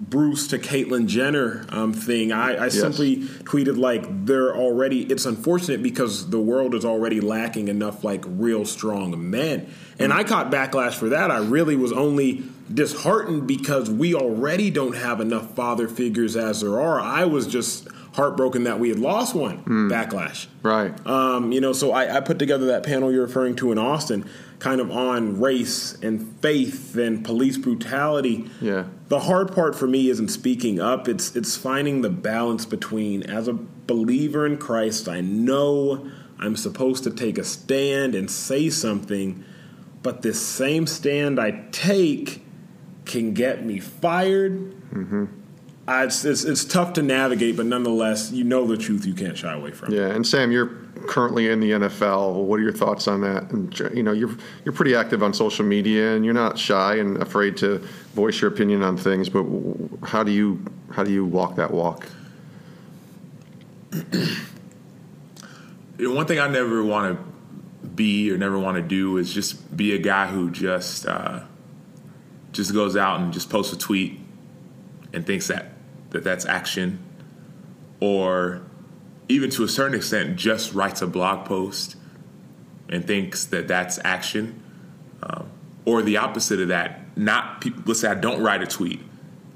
[0.00, 2.74] Bruce to Caitlyn Jenner um, thing, I, I yes.
[2.80, 5.02] simply tweeted like they're already.
[5.02, 10.24] It's unfortunate because the world is already lacking enough like real strong men, and I
[10.24, 11.30] caught backlash for that.
[11.30, 16.80] I really was only disheartened because we already don't have enough father figures as there
[16.80, 17.00] are.
[17.00, 17.88] I was just
[18.20, 19.64] heartbroken that we had lost one.
[19.64, 19.90] Mm.
[19.90, 21.06] Backlash, right?
[21.06, 24.28] Um, you know, so I, I put together that panel you're referring to in Austin
[24.58, 28.50] kind of on race and faith and police brutality.
[28.60, 28.84] Yeah.
[29.08, 31.08] The hard part for me isn't speaking up.
[31.08, 37.04] It's it's finding the balance between as a believer in Christ, I know I'm supposed
[37.04, 39.44] to take a stand and say something,
[40.02, 42.44] but this same stand I take
[43.04, 44.52] can get me fired.
[44.92, 45.24] Mm-hmm.
[45.90, 49.04] I, it's, it's, it's tough to navigate, but nonetheless, you know the truth.
[49.04, 49.92] You can't shy away from.
[49.92, 50.68] Yeah, and Sam, you're
[51.08, 52.44] currently in the NFL.
[52.44, 53.50] What are your thoughts on that?
[53.50, 54.30] And you know, you're
[54.64, 57.78] you're pretty active on social media, and you're not shy and afraid to
[58.14, 59.28] voice your opinion on things.
[59.28, 59.44] But
[60.06, 62.06] how do you how do you walk that walk?
[65.98, 67.24] One thing I never want to
[67.88, 71.40] be or never want to do is just be a guy who just uh,
[72.52, 74.20] just goes out and just posts a tweet
[75.12, 75.72] and thinks that
[76.10, 76.98] that that's action,
[78.00, 78.62] or
[79.28, 81.96] even to a certain extent, just writes a blog post
[82.88, 84.62] and thinks that that's action,
[85.22, 85.50] um,
[85.84, 87.16] or the opposite of that.
[87.16, 87.82] Not people.
[87.86, 89.00] Let's say I don't write a tweet,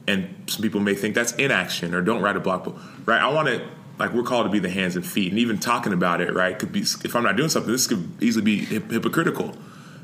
[0.06, 2.76] and some people may think that's inaction or don't write a blog post.
[3.06, 3.20] Right?
[3.20, 5.92] I want to like we're called to be the hands and feet, and even talking
[5.92, 6.58] about it, right?
[6.58, 9.56] Could be if I'm not doing something, this could easily be hypocritical,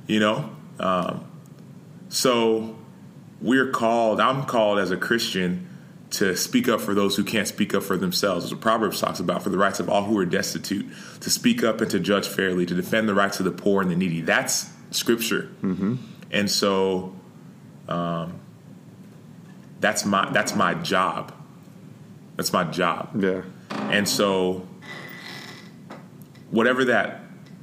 [0.06, 0.50] you know.
[0.78, 1.26] Um,
[2.08, 2.76] so
[3.40, 4.20] we're called.
[4.20, 5.68] I'm called as a Christian
[6.11, 8.44] to speak up for those who can't speak up for themselves.
[8.44, 10.87] As the Proverbs talks about, for the rights of all who are destitute,
[11.20, 13.90] to speak up and to judge fairly, to defend the rights of the poor and
[13.90, 14.20] the needy.
[14.20, 15.96] That's scripture, mm-hmm.
[16.31, 17.14] and so
[17.88, 18.40] um,
[19.79, 21.33] that's my that's my job.
[22.37, 23.23] That's my job.
[23.23, 23.42] Yeah.
[23.70, 24.66] And so,
[26.51, 27.20] whatever that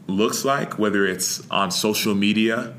[0.07, 2.75] looks like, whether it's on social media,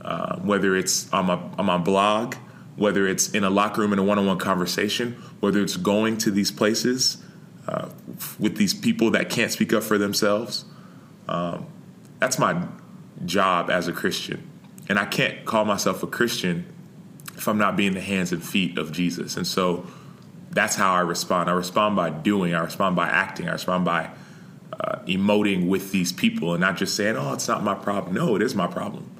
[0.00, 2.34] uh, whether it's on my, on my blog,
[2.76, 6.18] whether it's in a locker room in a one on one conversation, whether it's going
[6.18, 7.18] to these places
[7.68, 7.88] uh,
[8.38, 10.64] with these people that can't speak up for themselves,
[11.28, 11.66] um,
[12.18, 12.66] that's my
[13.24, 14.48] job as a Christian.
[14.88, 16.66] And I can't call myself a Christian
[17.36, 19.36] if I'm not being the hands and feet of Jesus.
[19.36, 19.86] And so,
[20.52, 21.48] that's how I respond.
[21.48, 22.54] I respond by doing.
[22.54, 23.48] I respond by acting.
[23.48, 24.10] I respond by
[24.78, 28.36] uh, emoting with these people and not just saying, "Oh, it's not my problem." No,
[28.36, 29.10] it is my problem.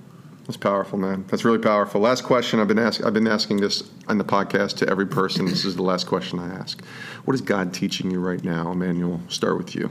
[0.47, 1.25] That's powerful, man.
[1.29, 2.01] That's really powerful.
[2.01, 2.59] Last question.
[2.59, 3.07] I've been asking.
[3.07, 5.47] I've been asking this on the podcast to every person.
[5.47, 6.85] This is the last question I ask.
[7.25, 9.21] What is God teaching you right now, Emmanuel?
[9.29, 9.91] Start with you.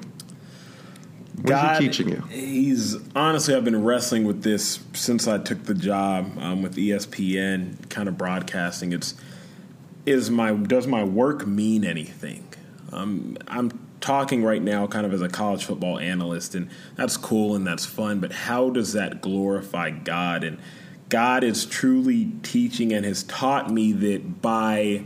[1.36, 2.22] What God, is he teaching you?
[2.30, 7.90] He's honestly, I've been wrestling with this since I took the job um, with ESPN,
[7.90, 8.92] kind of broadcasting.
[8.92, 9.16] It's
[10.06, 12.46] is my does my work mean anything?
[12.92, 17.56] Um, I'm talking right now kind of as a college football analyst, and that's cool
[17.56, 20.44] and that's fun, but how does that glorify God?
[20.44, 20.60] And
[21.08, 25.04] God is truly teaching and has taught me that by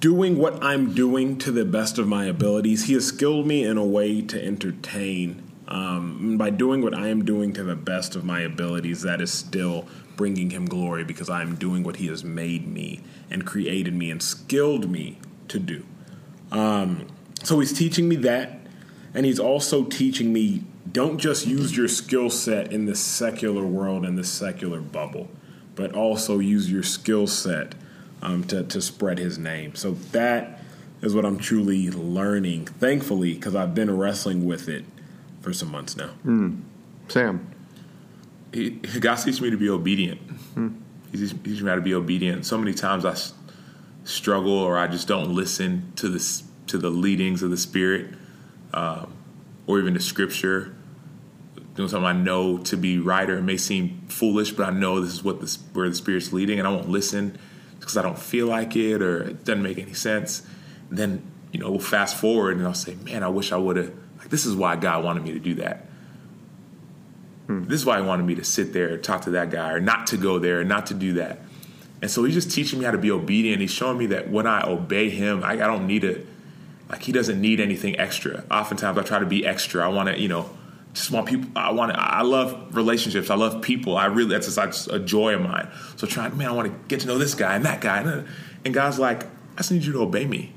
[0.00, 3.76] doing what I'm doing to the best of my abilities, He has skilled me in
[3.76, 5.44] a way to entertain.
[5.68, 9.32] Um, by doing what I am doing to the best of my abilities, that is
[9.32, 13.94] still bringing Him glory because I am doing what He has made me and created
[13.94, 15.84] me and skilled me to do.
[16.50, 17.06] Um,
[17.42, 18.58] so He's teaching me that,
[19.14, 24.04] and He's also teaching me don't just use your skill set in the secular world,
[24.04, 25.28] and the secular bubble,
[25.74, 27.74] but also use your skill set
[28.22, 29.74] um, to, to spread His name.
[29.74, 30.62] So that
[31.02, 34.84] is what I'm truly learning, thankfully, because I've been wrestling with it
[35.40, 36.10] for some months now.
[36.24, 36.62] Mm.
[37.08, 37.50] Sam.
[38.52, 40.20] He, God's teaching me to be obedient.
[40.54, 40.68] Hmm.
[41.12, 42.46] He's teaching me how to be obedient.
[42.46, 43.16] So many times I
[44.04, 46.18] struggle or I just don't listen to the
[46.68, 48.14] to the leadings of the Spirit,
[48.72, 49.12] um,
[49.66, 50.74] or even the Scripture.
[51.74, 55.00] Doing something I know to be right, or it may seem foolish, but I know
[55.00, 57.38] this is what this where the Spirit's leading, and I won't listen
[57.78, 60.42] because I don't feel like it or it doesn't make any sense.
[60.90, 63.92] then you know we'll fast forward, and I'll say, "Man, I wish I would have."
[64.18, 65.86] Like this is why God wanted me to do that.
[67.46, 67.64] Hmm.
[67.64, 70.08] This is why he wanted me to sit there, talk to that guy, or not
[70.08, 71.40] to go there, and not to do that.
[72.00, 73.60] And so he's just teaching me how to be obedient.
[73.60, 76.26] He's showing me that when I obey him, I, I don't need it.
[76.88, 78.44] Like he doesn't need anything extra.
[78.50, 79.84] Oftentimes I try to be extra.
[79.84, 80.48] I want to, you know,
[80.94, 81.50] just want people.
[81.54, 81.92] I want.
[81.92, 83.30] To, I love relationships.
[83.30, 83.96] I love people.
[83.96, 85.68] I really that's just a joy of mine.
[85.96, 88.00] So trying, man, I want to get to know this guy and that guy.
[88.00, 88.26] And,
[88.64, 90.54] and God's like, I just need you to obey me.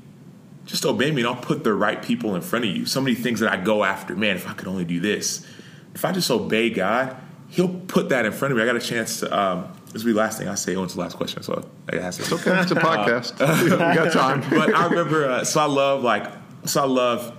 [0.64, 2.86] Just obey me, and I'll put the right people in front of you.
[2.86, 4.14] So many things that I go after.
[4.14, 5.46] Man, if I could only do this.
[5.94, 7.16] If I just obey God,
[7.48, 8.62] He'll put that in front of me.
[8.62, 9.38] I got a chance to.
[9.38, 10.76] Um, this will be the last thing I say.
[10.76, 11.42] When's the last question?
[11.42, 12.60] So I guess it's okay.
[12.60, 13.38] It's a podcast.
[13.62, 14.40] we got time.
[14.50, 15.28] but I remember.
[15.28, 16.30] Uh, so I love like.
[16.64, 17.36] So I love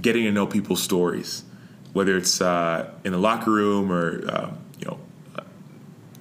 [0.00, 1.44] getting to know people's stories,
[1.92, 4.98] whether it's uh, in the locker room or uh, you know,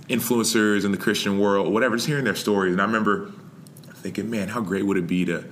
[0.09, 1.95] influencers in the Christian world, whatever.
[1.95, 3.31] Just hearing their stories, and I remember
[3.95, 5.45] thinking, man, how great would it be to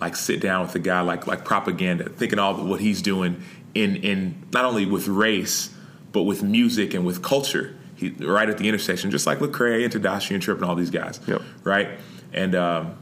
[0.00, 3.42] like sit down with a guy like like propaganda, thinking all what he's doing
[3.74, 5.70] in in not only with race
[6.14, 7.76] but with music and with culture.
[8.10, 11.20] Right at the intersection, just like Lecrae and Tedashii and Trip and all these guys,
[11.26, 11.42] yep.
[11.62, 11.88] right?
[12.32, 12.96] And um,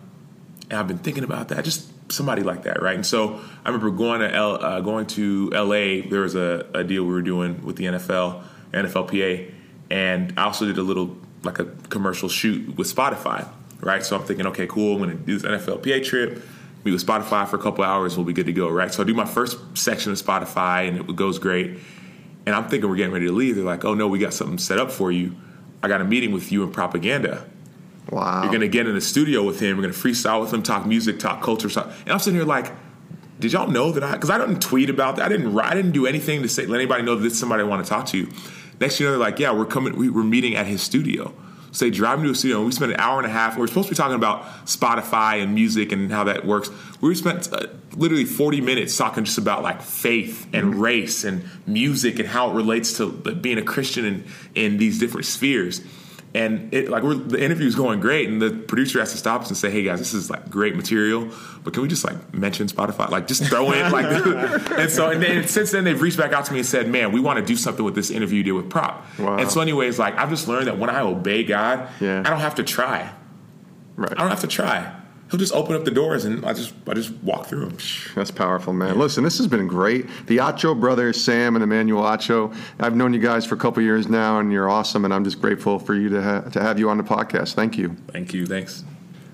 [0.71, 2.95] and I've been thinking about that, just somebody like that, right?
[2.95, 6.09] And so I remember going to L, uh, going to LA.
[6.09, 9.53] There was a, a deal we were doing with the NFL, NFLPA,
[9.91, 13.49] and I also did a little like a commercial shoot with Spotify,
[13.81, 14.05] right?
[14.05, 14.95] So I'm thinking, okay, cool.
[14.95, 16.43] I'm going to do this NFLPA trip
[16.85, 18.93] meet with Spotify for a couple hours, we'll be good to go, right?
[18.93, 21.79] So I do my first section of Spotify, and it goes great.
[22.45, 23.57] And I'm thinking we're getting ready to leave.
[23.57, 25.35] They're like, "Oh no, we got something set up for you.
[25.83, 27.47] I got a meeting with you in propaganda.
[28.11, 28.43] Wow!
[28.43, 29.77] You're to get in the studio with him.
[29.77, 32.73] We're to freestyle with him, talk music, talk culture, stuff." And I'm sitting here like,
[33.39, 34.13] "Did y'all know that I?
[34.13, 35.27] Because I didn't tweet about that.
[35.27, 35.53] I didn't.
[35.53, 37.67] Write, I didn't do anything to say let anybody know that this is somebody I
[37.67, 38.29] want to talk to."
[38.81, 39.97] Next, you know, they're like, "Yeah, we're coming.
[39.97, 41.33] We, we're meeting at his studio."
[41.73, 43.53] So they drive me to a studio, and we spent an hour and a half.
[43.53, 46.71] And we're supposed to be talking about Spotify and music and how that works.
[47.01, 47.67] We spent uh,
[47.97, 50.81] literally 40 minutes talking just about like faith and mm-hmm.
[50.81, 55.27] race and music and how it relates to being a Christian in, in these different
[55.27, 55.81] spheres
[56.35, 59.49] and it like the interview is going great, and the producer has to stop us
[59.49, 61.29] and say, "Hey guys, this is like great material,
[61.63, 63.11] but can we just like mention Spotify?
[63.11, 64.07] Like just throw in like."
[64.79, 67.13] and so, and then since then they've reached back out to me and said, "Man,
[67.13, 69.39] we want to do something with this interview you did with Prop." Wow.
[69.39, 72.21] And so, anyways, like I've just learned that when I obey God, yeah.
[72.21, 73.13] I don't have to try.
[73.97, 74.13] Right.
[74.13, 75.02] I don't have to try
[75.33, 77.79] he'll just open up the doors and I just I just walk through them.
[78.15, 78.95] That's powerful, man.
[78.95, 79.01] Yeah.
[79.01, 80.07] Listen, this has been great.
[80.27, 82.55] The Acho brothers, Sam and Emmanuel Acho.
[82.79, 85.07] I've known you guys for a couple years now, and you're awesome.
[85.07, 87.55] And I'm just grateful for you to ha- to have you on the podcast.
[87.55, 87.97] Thank you.
[88.13, 88.47] Thank you.
[88.47, 88.85] Thanks.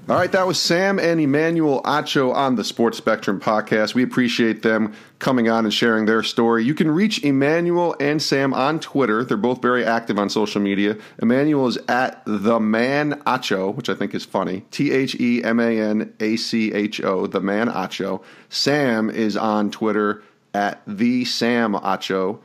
[0.08, 3.92] All right, that was Sam and Emmanuel Acho on the Sports Spectrum podcast.
[3.94, 6.64] We appreciate them coming on and sharing their story.
[6.64, 9.22] You can reach Emmanuel and Sam on Twitter.
[9.22, 10.96] They're both very active on social media.
[11.20, 14.62] Emmanuel is at the man Acho, which I think is funny.
[14.70, 18.22] T H E M A N A C H O, the man Acho.
[18.48, 20.22] Sam is on Twitter
[20.54, 22.38] at the Sam Acho,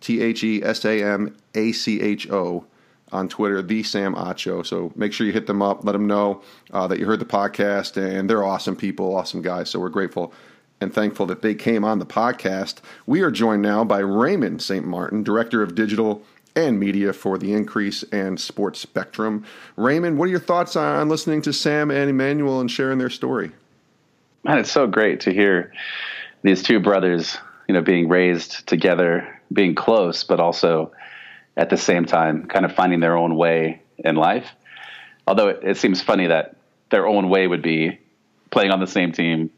[0.00, 2.64] T H E S A M A C H O
[3.12, 4.64] on Twitter, the Sam Acho.
[4.64, 6.42] So make sure you hit them up, let them know
[6.72, 9.70] uh, that you heard the podcast, and they're awesome people, awesome guys.
[9.70, 10.32] So we're grateful
[10.80, 12.76] and thankful that they came on the podcast.
[13.06, 14.86] We are joined now by Raymond St.
[14.86, 16.22] Martin, Director of Digital
[16.54, 19.44] and Media for the Increase and Sports Spectrum.
[19.76, 23.52] Raymond, what are your thoughts on listening to Sam and Emmanuel and sharing their story?
[24.44, 25.72] Man, it's so great to hear
[26.42, 27.38] these two brothers,
[27.68, 30.92] you know, being raised together, being close, but also
[31.58, 34.48] at the same time kind of finding their own way in life.
[35.26, 36.56] Although it, it seems funny that
[36.90, 37.98] their own way would be
[38.50, 39.50] playing on the same team,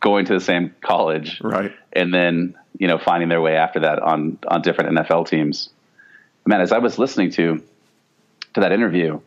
[0.00, 4.00] going to the same college, right, and then you know finding their way after that
[4.00, 5.68] on on different NFL teams.
[6.46, 7.62] Man, as I was listening to
[8.54, 9.20] to that interview, and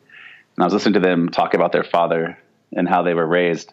[0.60, 2.38] I was listening to them talk about their father
[2.76, 3.72] and how they were raised,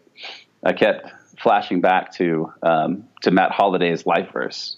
[0.62, 4.76] I kept flashing back to um, to Matt Holliday's life verse.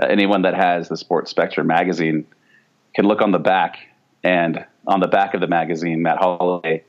[0.00, 2.26] Uh, anyone that has the Sports Spectrum magazine
[2.94, 3.78] can look on the back,
[4.22, 6.84] and on the back of the magazine, Matt Holliday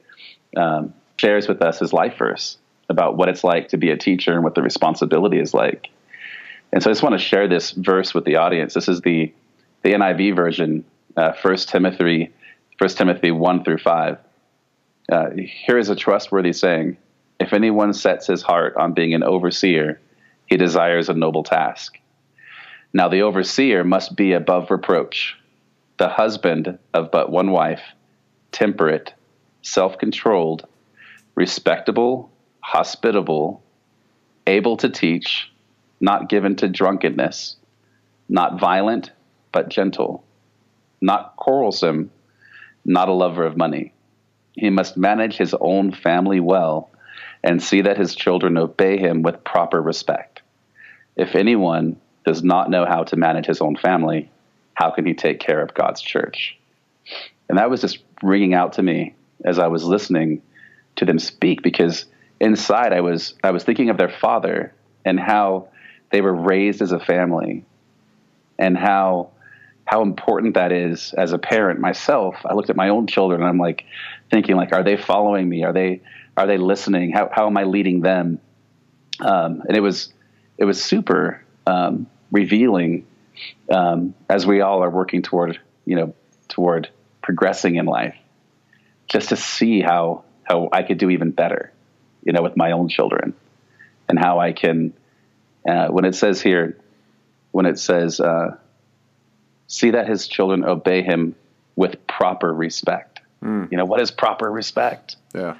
[0.55, 2.57] um, shares with us his life verse
[2.89, 5.89] about what it's like to be a teacher and what the responsibility is like.
[6.71, 8.73] And so I just want to share this verse with the audience.
[8.73, 9.33] This is the
[9.81, 10.83] the NIV version,
[11.15, 12.33] uh, First Timothy,
[12.79, 14.17] First Timothy one through five.
[15.11, 16.97] Uh, here is a trustworthy saying:
[17.39, 20.01] If anyone sets his heart on being an overseer,
[20.47, 21.97] he desires a noble task.
[22.93, 25.37] Now the overseer must be above reproach
[25.97, 27.81] the husband of but one wife,
[28.51, 29.13] temperate,
[29.61, 30.67] self controlled,
[31.35, 33.63] respectable, hospitable,
[34.47, 35.51] able to teach,
[35.99, 37.55] not given to drunkenness,
[38.27, 39.11] not violent,
[39.51, 40.23] but gentle,
[41.01, 42.11] not quarrelsome,
[42.83, 43.93] not a lover of money.
[44.53, 46.89] He must manage his own family well
[47.43, 50.41] and see that his children obey him with proper respect.
[51.15, 54.29] If anyone does not know how to manage his own family,
[54.75, 56.57] how can he take care of God's church?
[57.49, 60.41] And that was just ringing out to me as I was listening
[60.97, 62.05] to them speak because
[62.39, 64.73] inside I was I was thinking of their father
[65.03, 65.69] and how
[66.11, 67.65] they were raised as a family
[68.57, 69.31] and how
[69.85, 72.35] how important that is as a parent myself.
[72.43, 73.85] I looked at my own children and I'm like
[74.31, 75.63] thinking like are they following me?
[75.63, 76.01] Are they
[76.37, 77.11] are they listening?
[77.11, 78.39] How how am I leading them?
[79.19, 80.11] Um, and it was
[80.57, 83.05] it was super um, revealing
[83.69, 86.15] um, as we all are working toward you know
[86.47, 86.89] toward
[87.21, 88.15] progressing in life,
[89.07, 91.71] just to see how how I could do even better,
[92.23, 93.33] you know, with my own children,
[94.07, 94.93] and how I can.
[95.67, 96.77] Uh, when it says here,
[97.51, 98.57] when it says, uh,
[99.67, 101.35] "See that his children obey him
[101.75, 103.71] with proper respect," mm.
[103.71, 105.15] you know, what is proper respect?
[105.33, 105.55] Yeah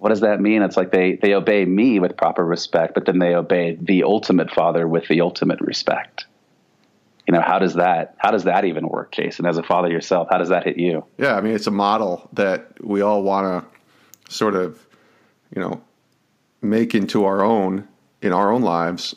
[0.00, 0.62] what does that mean?
[0.62, 4.50] It's like they they obey me with proper respect, but then they obey the ultimate
[4.50, 6.24] father with the ultimate respect
[7.26, 9.46] you know how does that how does that even work jason?
[9.46, 11.04] As a father yourself how does that hit you?
[11.18, 14.86] Yeah i mean it's a model that we all want to sort of
[15.54, 15.82] you know
[16.62, 17.86] make into our own
[18.22, 19.14] in our own lives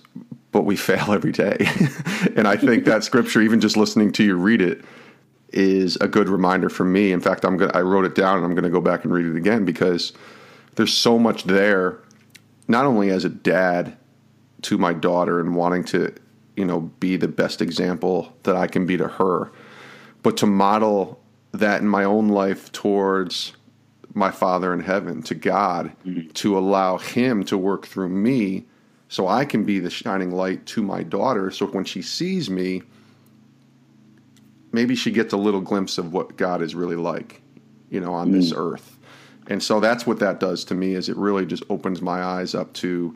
[0.52, 1.58] but we fail every day.
[2.36, 4.84] And i think that scripture even just listening to you read it
[5.50, 7.12] is a good reminder for me.
[7.12, 9.14] In fact i'm going i wrote it down and i'm going to go back and
[9.14, 10.14] read it again because
[10.76, 12.00] there's so much there
[12.68, 13.96] not only as a dad
[14.64, 16.14] to my daughter and wanting to
[16.56, 19.52] you know, be the best example that I can be to her.
[20.22, 21.20] But to model
[21.52, 23.54] that in my own life towards
[24.14, 26.30] my Father in heaven, to God, mm-hmm.
[26.30, 28.66] to allow Him to work through me
[29.10, 31.52] so I can be the shining light to my daughter.
[31.52, 32.84] So when she sees me,
[34.72, 37.42] maybe she gets a little glimpse of what God is really like.
[37.90, 38.98] you know, on this earth.
[39.46, 42.56] And so that's what that does to me is it really just opens my eyes
[42.56, 43.16] up to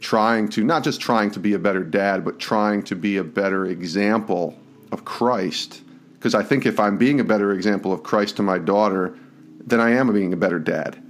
[0.00, 3.24] trying to not just trying to be a better dad, but trying to be a
[3.24, 4.58] better example
[4.92, 5.82] of Christ.
[6.14, 9.16] Because I think if I'm being a better example of Christ to my daughter,
[9.60, 11.02] then I am being a better dad.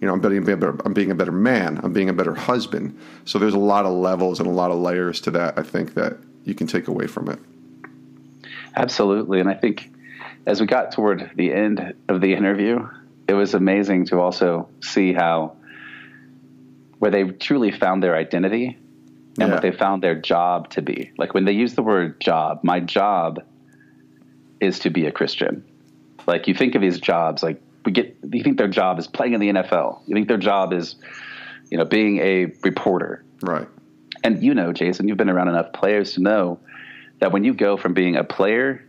[0.00, 1.80] You know, I'm being, better, I'm being a better man.
[1.82, 2.98] I'm being a better husband.
[3.24, 5.58] So there's a lot of levels and a lot of layers to that.
[5.58, 7.38] I think that you can take away from it.
[8.76, 9.90] Absolutely, and I think
[10.46, 12.88] as we got toward the end of the interview,
[13.26, 15.56] it was amazing to also see how
[16.98, 18.76] where they truly found their identity
[19.38, 19.54] and Yeah.
[19.54, 21.10] what they found their job to be.
[21.18, 23.42] Like when they use the word job, my job
[24.60, 25.64] is to be a Christian.
[26.26, 29.34] Like you think of these jobs, like we get, you think their job is playing
[29.34, 30.00] in the NFL.
[30.06, 30.96] You think their job is,
[31.70, 33.24] you know, being a reporter.
[33.42, 33.66] Right.
[34.24, 36.58] And you know, Jason, you've been around enough players to know
[37.20, 38.84] that when you go from being a player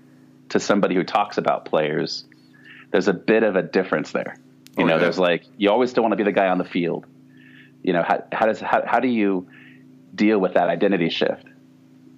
[0.49, 2.25] to somebody who talks about players,
[2.91, 4.35] there's a bit of a difference there.
[4.77, 4.99] You Oh, know, yeah.
[5.01, 7.05] there's like you always still want to be the guy on the field.
[7.83, 9.47] You know, how, how does how, how do you
[10.13, 11.45] deal with that identity shift?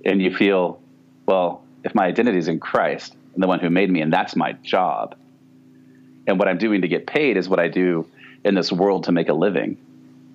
[0.03, 0.81] And you feel,
[1.25, 4.35] well, if my identity is in Christ and the one who made me, and that's
[4.35, 5.15] my job,
[6.27, 8.07] and what I'm doing to get paid is what I do
[8.43, 9.77] in this world to make a living.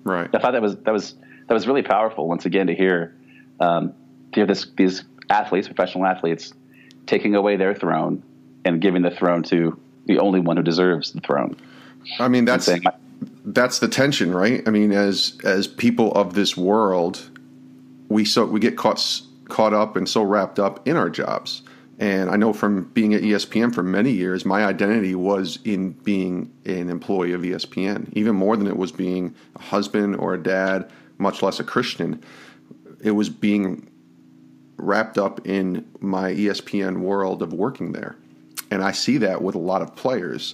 [0.03, 0.29] Right.
[0.33, 1.15] I thought that was that was
[1.47, 2.27] that was really powerful.
[2.27, 3.13] Once again, to hear
[3.59, 3.93] um,
[4.31, 6.53] to hear this these athletes, professional athletes,
[7.05, 8.23] taking away their throne
[8.63, 11.57] and giving the throne to the only one who deserves the throne.
[12.19, 12.83] I mean, that's saying-
[13.45, 14.67] that's the tension, right?
[14.67, 17.29] I mean, as as people of this world,
[18.09, 21.63] we so we get caught caught up and so wrapped up in our jobs.
[21.99, 26.53] And I know from being at ESPN for many years, my identity was in being
[26.65, 30.91] an employee of ESPN, even more than it was being a husband or a dad,
[31.17, 32.23] much less a Christian.
[33.03, 33.89] It was being
[34.77, 38.15] wrapped up in my ESPN world of working there.
[38.69, 40.53] And I see that with a lot of players,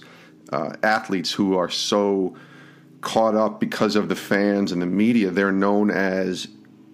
[0.50, 2.34] uh, athletes who are so
[3.04, 5.30] caught up because of the fans and the media.
[5.30, 6.48] They're known as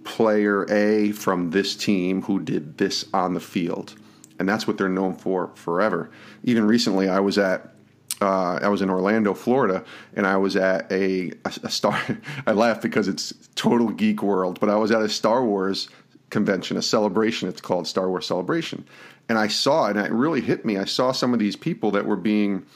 [0.05, 3.95] player A from this team who did this on the field.
[4.39, 6.11] And that's what they're known for forever.
[6.43, 7.75] Even recently, I was at
[8.21, 9.83] uh, I was in Orlando, Florida,
[10.15, 11.99] and I was at a, a, Star.
[12.47, 15.89] I laugh because it's total geek world, but I was at a Star Wars
[16.29, 17.49] convention, a celebration.
[17.49, 18.85] It's called Star Wars Celebration,
[19.31, 20.77] and I saw and it really hit me.
[20.77, 22.67] I saw some of these people that were being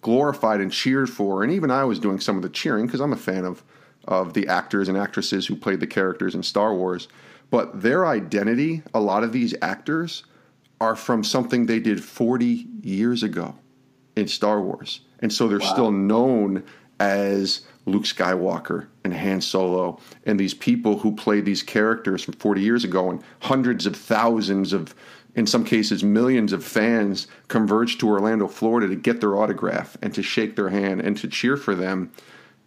[0.00, 3.12] glorified and cheered for, and even I was doing some of the cheering because I'm
[3.12, 3.62] a fan of
[4.08, 7.08] of the actors and actresses who played the characters in Star Wars.
[7.50, 10.24] But their identity, a lot of these actors,
[10.80, 13.54] are from something they did 40 years ago
[14.16, 15.00] in Star Wars.
[15.20, 16.64] And so they're still known
[17.00, 22.60] as Luke Skywalker and Han Solo and these people who played these characters from 40
[22.60, 24.94] years ago and hundreds of thousands of
[25.38, 30.12] in some cases millions of fans converged to Orlando, Florida to get their autograph and
[30.14, 32.10] to shake their hand and to cheer for them.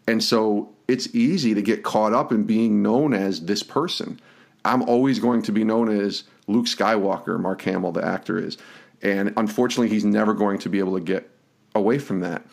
[0.07, 4.21] And so it's easy to get caught up in being known as this person.
[4.63, 8.57] I'm always going to be known as Luke Skywalker, Mark Hamill, the actor is.
[9.01, 11.29] And unfortunately, he's never going to be able to get
[11.75, 12.45] away from that.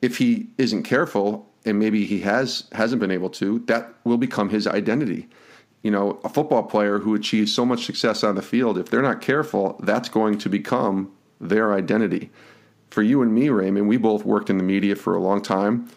[0.00, 4.48] If he isn't careful, and maybe he has hasn't been able to, that will become
[4.48, 5.28] his identity.
[5.82, 9.00] You know, a football player who achieves so much success on the field, if they're
[9.00, 11.10] not careful, that's going to become
[11.40, 12.30] their identity.
[12.90, 15.88] For you and me, Raymond, we both worked in the media for a long time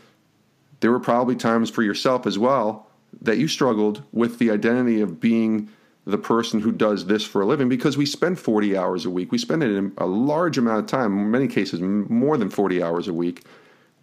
[0.84, 2.90] there were probably times for yourself as well
[3.22, 5.70] that you struggled with the identity of being
[6.06, 9.32] the person who does this for a living because we spend 40 hours a week.
[9.32, 9.64] We spend
[9.98, 13.46] a large amount of time, in many cases more than 40 hours a week,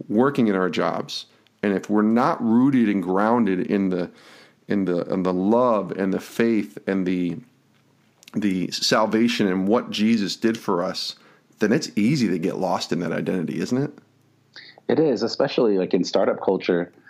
[0.08, 1.26] working in our jobs.
[1.62, 4.10] And if we're not rooted and grounded in the
[4.70, 7.36] in the in the love and the faith and the
[8.32, 11.16] the salvation and what Jesus did for us,
[11.58, 13.92] then it's easy to get lost in that identity, isn't it?
[14.88, 16.92] It is, especially like in startup culture.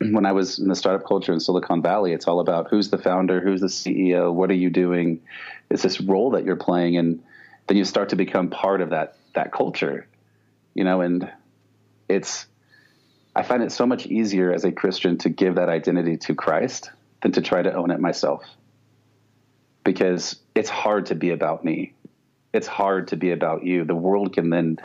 [0.00, 2.98] When I was in the startup culture in Silicon Valley, it's all about who's the
[2.98, 5.20] founder, who's the CEO, what are you doing?
[5.70, 7.20] It's this role that you're playing, and
[7.66, 10.06] then you start to become part of that that culture,
[10.74, 11.00] you know.
[11.00, 11.28] And
[12.08, 12.46] it's,
[13.34, 16.90] I find it so much easier as a Christian to give that identity to Christ
[17.22, 18.44] than to try to own it myself,
[19.84, 21.94] because it's hard to be about me.
[22.52, 23.84] It's hard to be about you.
[23.84, 24.78] The world can then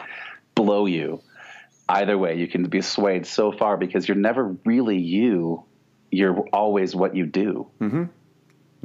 [0.56, 1.22] blow you
[1.90, 5.64] either way you can be swayed so far because you're never really you
[6.12, 8.04] you're always what you do mm-hmm.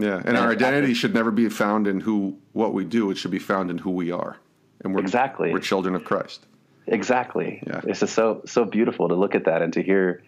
[0.00, 3.10] Yeah, and our identity should never be found in who what we do.
[3.10, 4.36] It should be found in who we are,
[4.84, 5.52] and we're Exactly.
[5.52, 6.46] we're children of Christ.
[6.86, 7.80] exactly Yeah.
[7.84, 10.22] it's just so so beautiful to look at that and to hear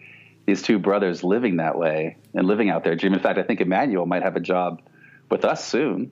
[0.45, 3.61] these two brothers living that way and living out their dream in fact i think
[3.61, 4.81] emmanuel might have a job
[5.29, 6.11] with us soon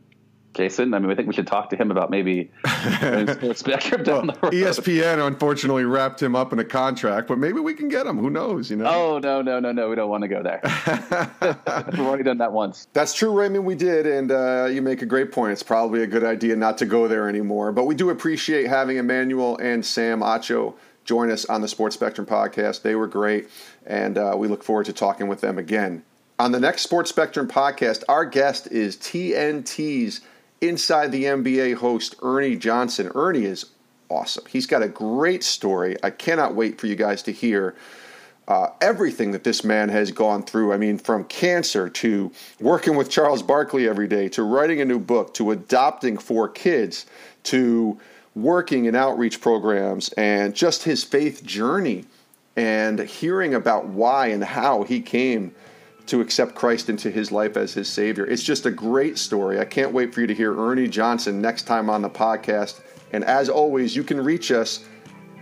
[0.53, 0.93] Jason.
[0.93, 2.51] I mean, I think we should talk to him about maybe
[3.27, 4.53] sports spectrum down well, the road.
[4.53, 8.17] ESPN unfortunately wrapped him up in a contract, but maybe we can get him.
[8.17, 8.69] Who knows?
[8.71, 8.85] You know?
[8.87, 9.89] Oh no, no, no, no.
[9.89, 10.59] We don't want to go there.
[11.91, 12.87] We've already done that once.
[12.93, 13.65] That's true, Raymond.
[13.65, 15.53] We did, and uh, you make a great point.
[15.53, 17.71] It's probably a good idea not to go there anymore.
[17.71, 20.75] But we do appreciate having Emmanuel and Sam Acho
[21.05, 22.81] join us on the Sports Spectrum podcast.
[22.81, 23.49] They were great,
[23.89, 26.03] and uh, we look forward to talking with them again.
[26.37, 30.21] On the next Sports Spectrum podcast, our guest is TNT's
[30.61, 33.09] Inside the NBA host, Ernie Johnson.
[33.15, 33.67] Ernie is
[34.09, 34.43] awesome.
[34.49, 35.95] He's got a great story.
[36.03, 37.75] I cannot wait for you guys to hear
[38.45, 40.73] uh, everything that this man has gone through.
[40.73, 44.99] I mean, from cancer to working with Charles Barkley every day to writing a new
[44.99, 47.05] book to adopting four kids
[47.43, 47.97] to
[48.35, 52.03] working in outreach programs and just his faith journey
[52.59, 55.55] and hearing about why and how he came
[56.07, 58.25] to accept Christ into his life as his Savior.
[58.25, 59.61] It's just a great story.
[59.61, 62.81] I can't wait for you to hear Ernie Johnson next time on the podcast.
[63.13, 64.83] And as always, you can reach us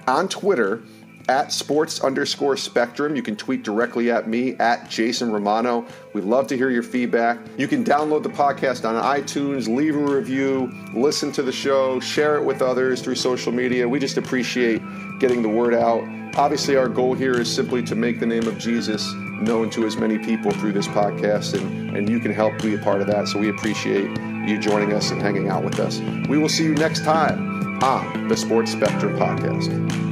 [0.05, 0.83] on Twitter
[1.27, 3.15] at sports underscore spectrum.
[3.15, 5.87] You can tweet directly at me at Jason Romano.
[6.13, 7.39] We'd love to hear your feedback.
[7.57, 12.37] You can download the podcast on iTunes, leave a review, listen to the show, share
[12.37, 13.89] it with others through social media.
[13.89, 14.83] We just appreciate
[15.19, 16.16] getting the word out.
[16.35, 19.11] Obviously, our goal here is simply to make the name of Jesus
[19.41, 22.77] known to as many people through this podcast, and, and you can help be a
[22.77, 23.27] part of that.
[23.27, 24.09] So we appreciate
[24.47, 25.99] you joining us and hanging out with us.
[26.29, 30.06] We will see you next time on the Sports Spectrum Podcast.